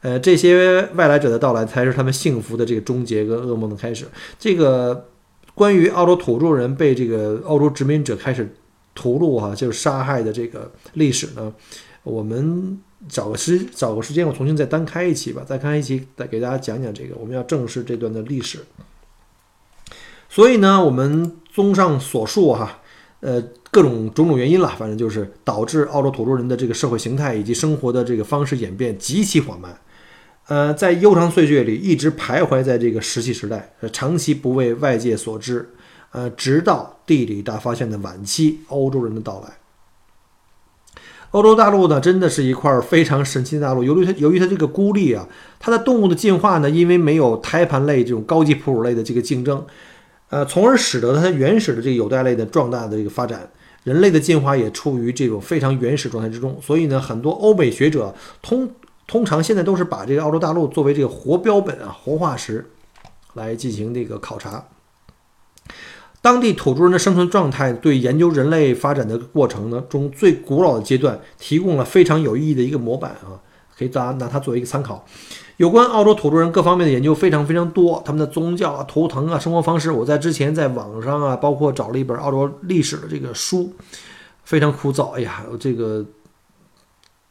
[0.00, 4.06] 呃，这些外来者的到来才是他们幸福的这个终结跟噩梦的开始。
[4.38, 5.06] 这个
[5.54, 8.52] 关于澳洲土著人被这个欧洲殖民者开始
[8.98, 11.54] 屠戮哈，就是杀害的这个历史呢，
[12.02, 12.78] 我们
[13.08, 18.58] 找个时找个时间，我重新再单开一期吧，再开一期再给大家讲讲这个，我们要正视这段的历史。
[20.28, 21.36] 所以呢，我们。
[21.50, 22.80] 综上所述，哈，
[23.18, 23.42] 呃，
[23.72, 29.76] 各种种种原因了，反正就是导致澳洲土著人的这个社会形态以及生活的这个方式演变极其缓慢，
[30.46, 35.68] 呃，在悠长岁月里一直徘徊在这个石器时代，长期不为外界所知，
[36.12, 39.58] 呃，直到地理大发现的晚期，欧洲人的到来。
[41.32, 45.28] 欧洲大陆呢，真的是一块非常神奇的大陆，由于它由于它这个孤立啊，
[45.60, 49.66] 它的动物的进化呢，因为没有胎盘类这种高级哺乳类的这个竞争。
[50.30, 53.50] 呃，从而使得它原始的这个有袋类的壮大的这个发展，
[53.84, 56.58] 人类的进化也处于这种非常原始状态之中。
[56.62, 58.70] 所以呢，很多欧美学者通
[59.06, 62.64] 通常现在都是把这个澳洲大陆作为这个活标本啊、活化石
[63.34, 64.64] 来进行这个考察。
[66.20, 73.38] 当地土著人的生存状态，对研究人类发展的过程呢中最古老的阶段，提供了非常有意义的一个模板啊，
[73.76, 75.04] 可以大家拿它作为一个参考。
[75.58, 83.72] 有关澳洲土著人各方面的研究非常非常多，他们的宗教啊、图腾啊、生活方式，我在之前在网上啊，包括找了一本澳洲历史的这个书，
[84.44, 85.10] 非常枯燥。
[85.10, 86.04] 哎呀，这个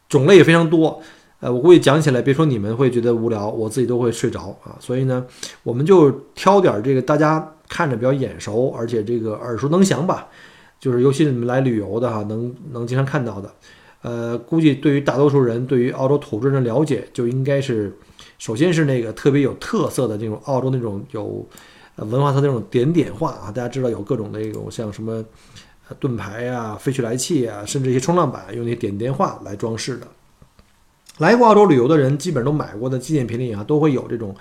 [0.09, 1.01] 种类也非常多，
[1.39, 4.75] 呃，我估计讲起来，别说你们会觉得无聊，我自己都会睡着啊。
[4.79, 5.25] 所以呢，
[5.63, 10.27] 我们就挑点这个大家看着比较眼熟，而且这个耳熟能详吧，
[10.79, 13.51] 就是尤其你们来旅游的哈，能能经常看到的。
[14.01, 17.91] 呃，估计对于大多数人，对于澳洲土著人的了解，就应该是。
[18.39, 21.43] 首先是那个特别有特色的这种澳洲那种有
[21.95, 25.25] 文化的那种点点画啊，大家知道有各种那种像什么
[25.99, 30.07] 盾牌啊、飞去来器啊，甚至一些冲浪板用那些点点画来装饰的。
[31.17, 34.35] 来过澳洲旅游的人，基本上都买过的纪念品里啊，都会有这种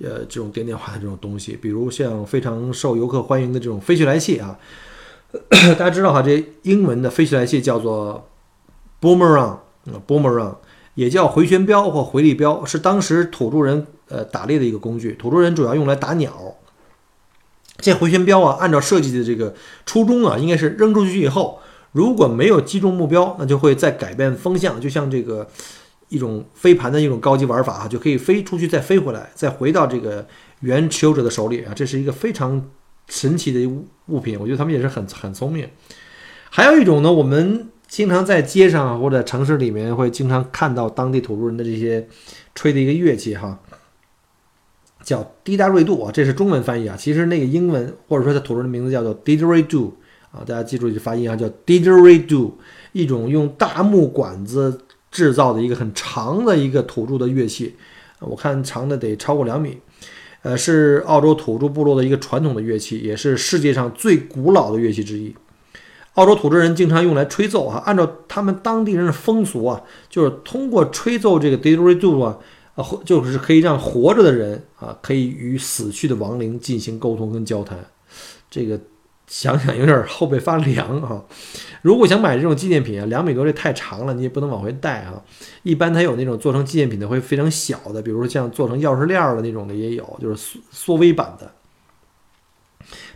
[0.00, 4.58] 呃这种点点画的这种东西，比如像非常受游客欢迎的这种飞去来器啊。
[5.50, 8.28] 大家知道哈，这英文的飞去来器叫做
[9.00, 10.56] boomerang，boomerang。
[10.94, 15.14] 也叫回旋镖或回力镖，是当时土著人呃打猎的一个工具。
[15.14, 16.56] 土著人主要用来打鸟。
[17.78, 19.54] 这回旋镖啊，按照设计的这个
[19.86, 21.60] 初衷啊，应该是扔出去以后，
[21.92, 25.48] 如果没有击中目标，那就会再改变风向，就像这个
[26.12, 30.24] 一种飞盘的一种高级玩法啊，就可以飞出去再飞回来，再回到这个
[30.60, 31.72] 原持有者的手里啊。
[31.74, 32.70] 这是一个非常
[33.08, 35.68] 神奇的物物品，我觉得他们也是很很聪明。
[36.50, 37.68] 还有一种呢，我们。
[37.92, 42.08] 经常在街上或者城市里面会经常看到当地土著人的这些
[42.54, 43.60] 吹的一个乐器哈，
[45.02, 46.96] 叫滴答瑞杜啊，这是中文翻译啊。
[46.98, 49.90] 其实那个英文或者说它土著人的名字叫做 didgeridoo
[50.30, 52.52] 啊，大家记住这发音啊，叫 didgeridoo，
[52.92, 54.80] 一种用大木管子
[55.12, 57.76] 制造的一个很长的一个土著的乐器，
[58.18, 59.78] 我看长的得超过两米，
[60.42, 65.32] 呃，是澳洲土著部落的一个传统的乐器，也是世界上最古老的乐器之一。
[66.14, 72.38] 澳洲土著人经常用来吹奏啊，按照他们当地人的风俗啊，就是通过吹奏这个 didgeridoo 啊，
[72.74, 77.78] 啊，就是可以让活着的人啊，可以与死去的亡灵进行沟通跟交谈。
[78.50, 78.78] 这个
[79.26, 81.22] 想想有点后背发凉啊。
[81.82, 85.22] 如果想买这种纪念品啊，两米多这太长了，你也不能往回带啊。
[85.62, 91.52] 一般它有那种做成纪念品的会非常小的，比如说像做成钥匙链的那种的也有，就是缩缩微版的。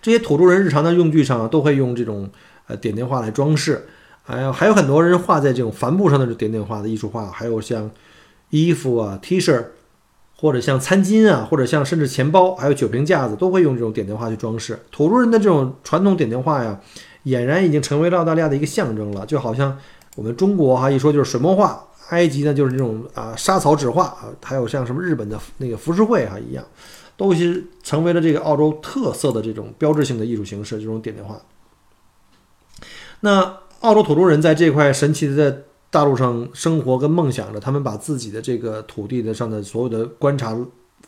[0.00, 2.30] 这些土著人日常的用具上都会用这种。
[2.68, 3.86] 呃，点点画来装饰，
[4.24, 7.88] 还有还有很多人画在这种帆布上的点点画的艺术画，还有像
[8.50, 9.64] 衣服啊、T 恤，
[10.38, 14.78] 或者像餐巾啊，或者像甚至钱包，还有酒瓶架子，都会用这种点点画去装饰。
[14.90, 16.78] 土著人的这种传统点点画呀，
[17.24, 19.78] 俨然已经成为了澳大利亚的一个象征了，就好像
[20.14, 26.64] 我们中国哈一说就是水墨画，埃及呢就是这种啊沙草纸画啊，还有像什么日本的那个浮世绘哈一样，
[27.16, 31.40] 都是成为了这个澳洲特色的这种标志性的艺术形式，这种点点画。
[33.20, 40.54] 那澳洲土著人在这块神奇的大陆上生活跟梦想着，他们把自己的这个土地的上的所有的观察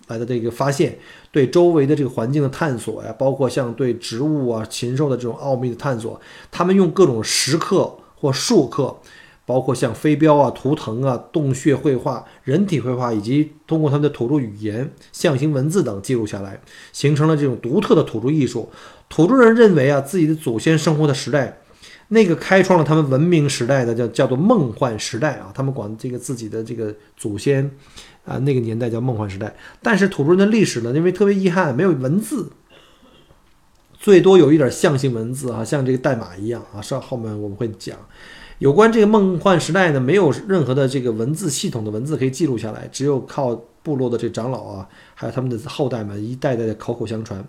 [0.06, 0.98] 来的这个发现，
[1.30, 6.18] 对周围的这个环境的探索呀，包括像对植物啊、禽兽的这种奥秘的探索，
[6.50, 8.96] 他们用各种石刻或树刻，
[9.44, 16.58] 包括像飞镖啊、图腾啊、洞穴绘画、人体绘画，以及通过他们的土著语言、象形文字等记录下来，
[16.92, 18.70] 形成了这种独特的土著艺术。
[19.10, 21.58] 土著人认为啊，自己的祖先生活的时代。
[22.10, 27.70] 那个开创了他们文明时代的叫叫做梦幻时代啊，他们管这个自己的这个祖先
[28.24, 29.54] 啊那个年代叫梦幻时代。
[29.82, 32.50] 但是土著人的历史呢，因为特别遗憾没有文字，
[33.92, 37.98] 最多有一点象形文字啊，像这个代码一样啊，稍后面我们会讲。
[38.58, 47.44] 有关这个梦幻时代呢，没有任何的这个文字系统的文字可以记录下来，只有靠部落的这长老啊，还有他们的后代们一代代的口口相传。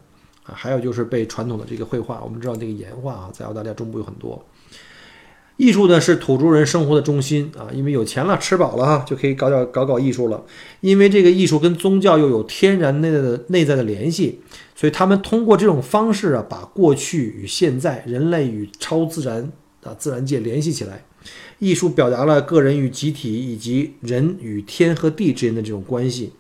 [0.54, 4.46] 还有就是被传统的这个绘画，我们知道这个岩画啊，在澳大利亚中部有很多。
[5.58, 10.46] 艺术呢是土著人生活的中心啊，因为有钱了，吃饱了哈，就可以搞点搞搞艺术了。
[10.80, 14.40] 因为这个艺术跟宗教又有天然内在的内在的联系，
[14.74, 19.52] 所以他们通过这种方式啊，把过去与现在、人类与超自然
[19.84, 21.04] 啊自然界联系起来。
[21.58, 26.32] 艺术表达了个人与集体以及人与天和地之间的这种关系。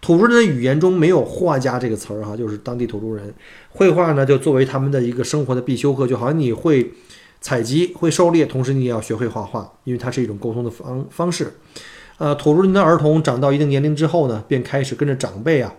[0.00, 3.32] 土著人的语言中没有“画家”这个词儿哈，就是当地土著人
[3.70, 6.92] 绘画呢，就作为他们的一个生活的必修课，就好像你会
[7.40, 11.54] 采集、会狩猎，同时你也要学会画画，因为它是一种沟通的方方式。
[12.18, 15.74] 呃，土著人的儿童长到一定年龄之后呢，便开始跟着长辈啊，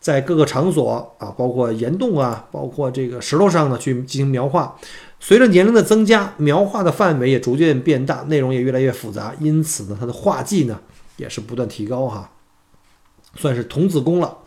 [0.00, 4.76] 在各个场所啊，包括岩洞啊，包括这个石头上呢，去进行描画。
[5.20, 10.80] 随着年龄的增加，描画的范围也逐渐变大，内容也越来越复杂，因此呢，他的画技呢
[11.18, 12.30] 也是不断提高哈。
[13.36, 14.38] 算是童子功了，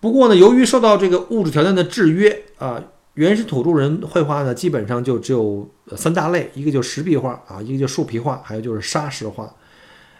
[0.00, 2.82] 不过呢，由于受到这个物质条件的制约啊，
[3.14, 9.54] 原始土著人绘画呢，基本上就只有三大类，一个就石壁画啊，一个就树皮画，还有就是砂石画。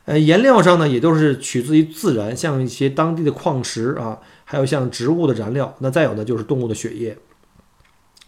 [0.07, 7.18] 呃，颜料上呢，也都是取自于自然，像一些当地的矿石啊，还有像植物的燃料，那再有呢，就是动物的血液。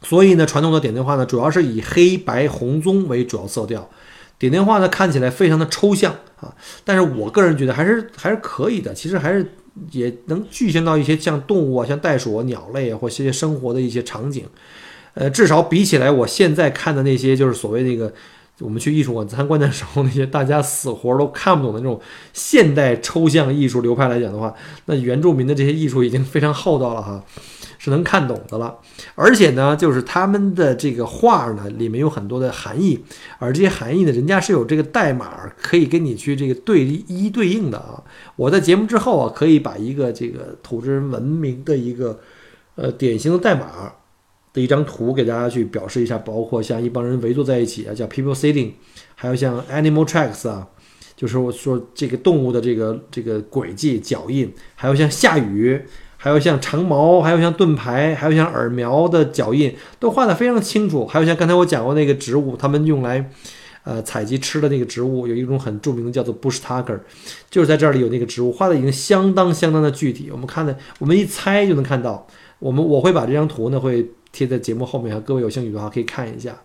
[0.03, 3.89] 所以呢，传统的点点画呢，主要是以黑白红棕为主要色调。
[4.39, 6.55] 点点画呢，看起来非常的抽象啊，
[6.85, 9.55] 但是我个人觉得还是还是可以的，其实还是。
[9.91, 14.45] 也能具象到一些像动物啊，像袋鼠、鸟类啊，或一些生活的一些场景。
[15.14, 18.12] 呃，至少比起来，我现在看的那些，就是所谓那个
[18.61, 22.01] 我们去艺术馆参观的时候，那些大家死活都看不懂的那种
[22.33, 24.55] 现代抽象艺术流派来讲的话，
[24.87, 27.24] 那原住民的这些艺术已经非常厚道了哈。
[27.89, 28.78] 是能看懂的了，
[29.14, 33.03] 而且呢，就是他们的这个画呢，里面有很多的含义，
[33.39, 38.05] 而这些含义呢，人家是有这个代码可以跟你去这个对一对应的啊。
[38.36, 42.20] 我在节目之后啊，可以把一个这个土著人文明的一个
[42.74, 43.93] 呃典型的代码
[44.53, 48.72] 的一张图给大家去表示一下，包括像一帮人围坐在一起啊，叫 people sitting，
[49.14, 50.68] 还有像 animal tracks 啊，
[51.16, 55.82] 就是我说这个动物的这个这个轨迹脚印，还有像下雨。
[56.21, 61.07] 还有像长矛，还有像盾牌，还有像耳苗的脚印，都画得非常清楚。
[61.07, 63.31] 还有像刚才我讲过那个植物，他们用来，
[63.85, 66.99] 呃，采集吃的那个植物，有一种很著名的叫做 bush tucker，
[67.49, 70.29] 就是在这里有那个植物，画的已经相当相当的具体。
[70.33, 72.27] 我们看的，我们一猜就能看到。
[72.59, 76.59] 我们我会把这张图呢会贴在节目后面，各位有兴趣的话可以看一下。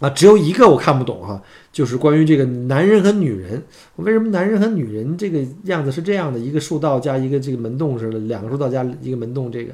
[0.00, 1.42] 啊，只有一个我看不懂哈，
[1.72, 3.60] 就是关于这个男人和女人，
[3.96, 6.38] 为什么男人和女人这个样子是这样的？
[6.38, 9.72] 一个树道加一个这个门洞似的，两个树道加一个门洞，这个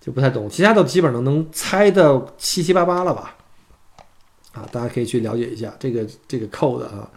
[0.00, 0.48] 就不太懂。
[0.48, 3.36] 其他都基本上能猜的七七八八了吧？
[4.52, 7.10] 啊，大家可以去了解一下这个这个 code 啊。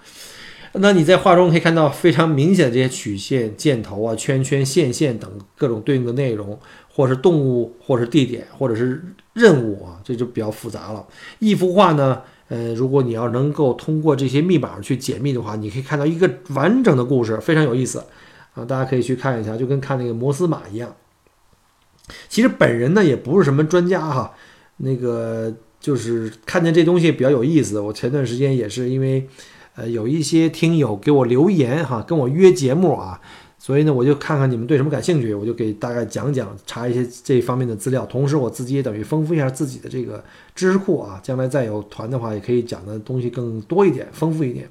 [0.73, 6.59] 那你在画中可以看到非常明显的这些曲线、箭头啊、圈圈、线线等各种对应的内容，
[6.93, 9.01] 或是动物，或是地点，或者是
[9.31, 11.05] 任务啊，这就比较复杂了。
[11.39, 12.21] 一幅画呢？
[12.49, 18.03] 呃，如果你要能够通过这些密码去解密的话，你可以看到一个完整的故事，非常有意思
[18.55, 18.65] 啊！
[18.65, 20.95] 大家可以去看一下，就跟看那个摩斯码一样。
[22.27, 24.33] 其实本人呢也不是什么专家哈，
[24.77, 27.79] 那个就是看见这东西比较有意思。
[27.79, 29.27] 我前段时间也是因为，
[29.75, 33.21] 呃，有一些听友给我留言哈，跟我约节目啊。
[33.61, 38.05] 所以呢，我就看看你们对什么感兴趣，我就给大概讲讲，查一些这方面的资料。
[38.05, 40.23] 同时，我自己也等于丰富一下自己的这个
[40.55, 44.69] 知识库啊，将来再有团的话，也可以讲的东西更多一点，丰富一点。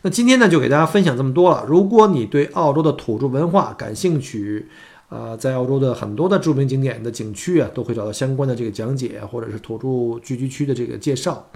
[0.00, 1.66] 那今天呢，就给大家分享这么多了。
[1.68, 4.66] 如果你对澳洲的土著文化感兴趣，
[5.10, 11.46] 啊，在澳洲的很多的著名景点的景区啊，都会找到相关的这个讲解，或者是土著聚居区的这个介绍，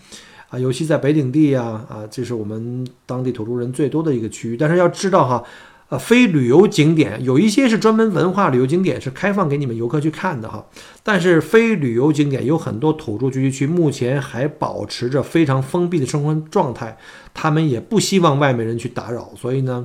[0.50, 4.56] 啊，尤其在北领地呀，啊，这是我们当地土著人最多的一个区域。
[4.58, 5.42] 但是要知道哈。
[5.90, 10.66] 呃，非旅游景点有一些是专门文化旅游景点，是开放给你们游客去看的哈。
[11.02, 16.96] 但是非旅游景点有很多土著聚居区，目前还保持着非常封闭的生活状态，
[17.34, 19.30] 他们也不希望外面人去打扰。
[19.36, 19.84] 所以呢，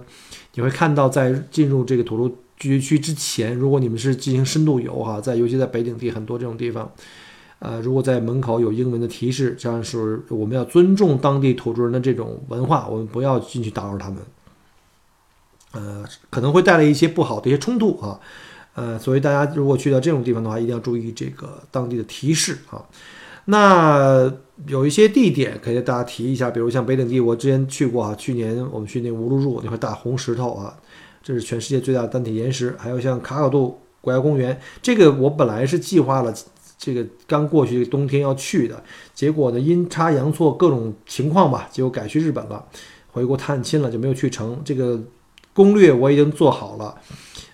[0.53, 6.89] 你会看到在进入这个土著聚居区之前，如果你们是进行深度游哈，在尤其在北领地很多这种地方，
[7.59, 14.17] 呃，如果在门口有英文的提示，这样是我们要尊重当地土著人的这种文化，我们不要进去打扰他们。
[15.71, 18.19] 呃，可能会带来一些不好的一些冲突啊，
[18.75, 22.83] 呃，所以大家如果去到这种地方的话，一定要注意这个当地的提示啊。
[23.45, 24.31] 那
[24.67, 30.77] 有一些地点可以大家提一下，比如像北领地，我之前去过啊，去年我们去那个乌鲁鲁那块大红石头啊，
[31.23, 36.33] 这是全世界最大的单体岩石，还有像卡卡杜国家公园，这个我本来是计划了。
[36.81, 38.81] 这个刚过去冬天要去的，
[39.13, 42.63] 结果呢阴差阳错各种情况吧，结果改去日本了，
[43.11, 44.61] 回国探亲了，就没有去成。
[44.63, 44.97] 这个
[45.59, 46.95] 攻略我已经做好了，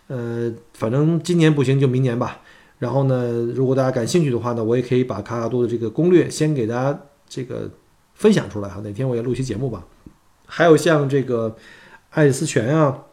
[0.06, 2.39] 呃，反正今年不行就明年吧。
[2.78, 7.68] 然后呢，如果大家感兴趣的话呢，我也可以把卡卡多的这个攻略先给大家这个
[8.14, 8.80] 分享出来哈。
[8.84, 9.84] 哪天我也录期节目吧。
[10.45, 11.56] 还有像这个
[12.12, 13.06] 爱丽丝泉啊、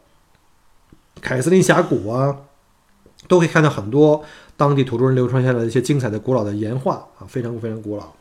[1.19, 2.41] 凯瑟琳峡谷啊，
[3.27, 4.23] 都可以看到很多。
[4.55, 8.13] 当地土著人流传下来的一些精彩的古老的岩画啊，非常非常古老。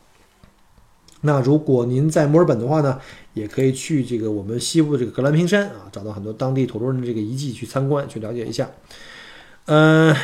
[1.22, 2.98] 那如果您在墨尔本的话呢，
[3.32, 8.70] 也可以去这个我们西部这个格兰平山啊，找到很多当地土著人的这个遗迹去参观，去了解一下。
[9.64, 10.14] 嗯，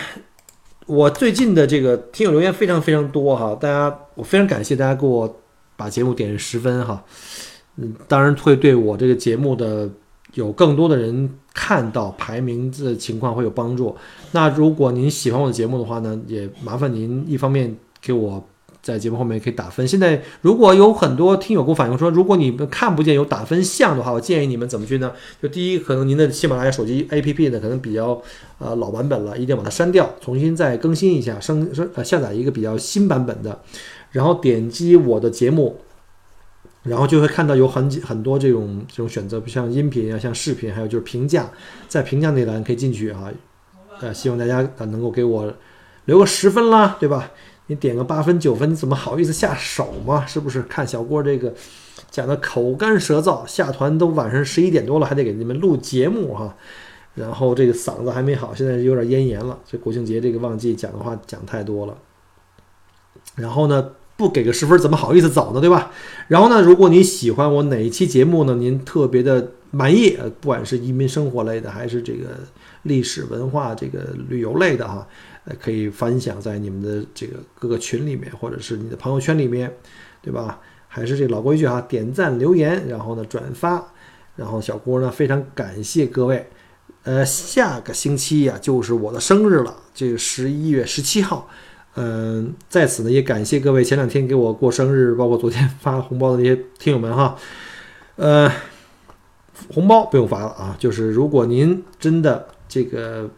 [0.86, 5.40] 我最近的这个听友留言非常非常多哈，大家我非常感谢大家给我
[5.76, 7.02] 把节目点十分哈。
[7.76, 9.90] 嗯，当然会对我这个节目的。
[10.34, 13.96] 有更多的人看到排名的情况会有帮助。
[14.32, 18.46] 那如果您喜欢我的节目的话呢，也麻烦您一方面给我
[18.82, 19.86] 在节目后面可以打分。
[19.86, 25.12] 现在如果有很多听友给我反映说，如果你们看不见有打分项的话，我建议你们怎么去呢？
[25.42, 28.20] 就第一，可能您的喜马拉雅手机 APP 呢可能比较
[28.58, 33.60] 呃老版本了，一定要把它删掉，重新再更新一下，升升呃下载一个比较新版本的，
[34.12, 35.80] 然后点击我的节目。
[36.84, 41.50] 然后就会看到有很很多这种这种选择，不像音频啊，像视频，还有就是评价，
[41.86, 43.30] 在评价那栏可以进去啊。
[44.00, 45.52] 呃，希望大家能够给我
[46.06, 47.30] 留个十分啦，对吧？
[47.68, 50.24] 你点个八分九分，你怎么好意思下手嘛？
[50.28, 50.60] 是不是？
[50.62, 51.54] 看小郭这个
[52.10, 56.56] 讲的口干舌燥，下团都晚上十一点多了，还得给你们录节目哈。
[57.14, 59.58] 然后这个嗓子还没好，现在有点咽炎了。
[59.64, 61.96] 这国庆节这个旺季讲的话讲太多了。
[63.36, 63.92] 然后呢？
[64.18, 65.60] 不给个十分，怎么好意思走呢？
[65.60, 65.92] 对吧？
[66.26, 68.56] 然后呢，如果你喜欢我哪一期节目呢？
[68.56, 72.30] 您特别的满意，不管是移民生活类的，还是这个
[72.88, 75.06] 历史文化、这个旅游类的哈，
[75.44, 79.72] 呃，可以分享在你们的这个各个群里面，或者是你的朋友圈里面，
[80.20, 80.60] 对吧？
[80.88, 83.92] 还是这老规矩哈，点赞、留言，然后呢转发，
[84.36, 86.48] 然后小郭呢非常感谢各位。
[87.04, 91.48] 呃，下个星期呀就是我的生日了，这个十一月十七号。
[91.94, 97.36] 嗯，在此呢也感谢各位前两天给我过生日，包括昨天发红包的那些听友们哈。
[98.16, 98.50] 呃，
[99.72, 103.30] 红包不用发了啊，就是如果您真的这个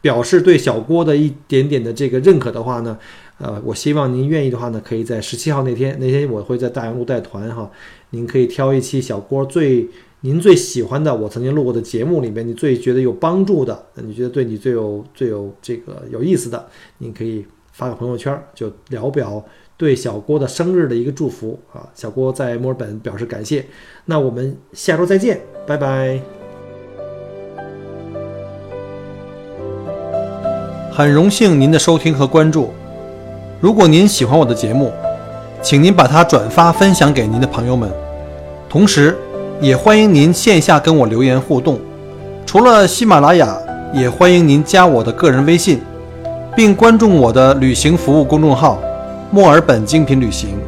[0.00, 2.98] 表示对小郭的一点点的这个认可的话呢，
[3.38, 7.70] 呃，我希望您愿意的话呢，可以在十七号那天，那天我会在大洋路带团哈，
[8.10, 9.88] 您可以挑一期小郭最。
[10.26, 19.44] 您最喜欢的我曾经录过的节目里面，你最觉得有帮助的，你觉得对你最有最有这个有意思的，你可以发个朋友圈，就聊表
[19.76, 21.90] 对小郭的生日的一个祝福啊！
[21.94, 23.66] 小郭在墨尔本表示感谢。
[24.06, 26.43] 那我们下周再见，拜拜。
[30.96, 32.72] 很荣幸您的收听和关注。
[33.60, 34.92] 如果您喜欢我的节目，
[35.60, 37.90] 请您把它转发分享给您的朋友们，
[38.68, 39.18] 同时。
[39.60, 41.80] 也欢迎您线下跟我留言互动，
[42.44, 43.56] 除了喜马拉雅，
[43.92, 45.80] 也欢迎您加我的个人微信，
[46.56, 48.80] 并关注我的旅行服务公众号
[49.30, 50.58] “墨尔本精品旅行”。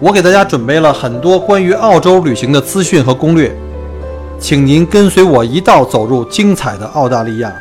[0.00, 3.54] 我给大家准备了很多关于澳洲旅行的资讯和攻略，
[4.38, 7.52] 请您跟随我一道走入精彩的澳大利亚。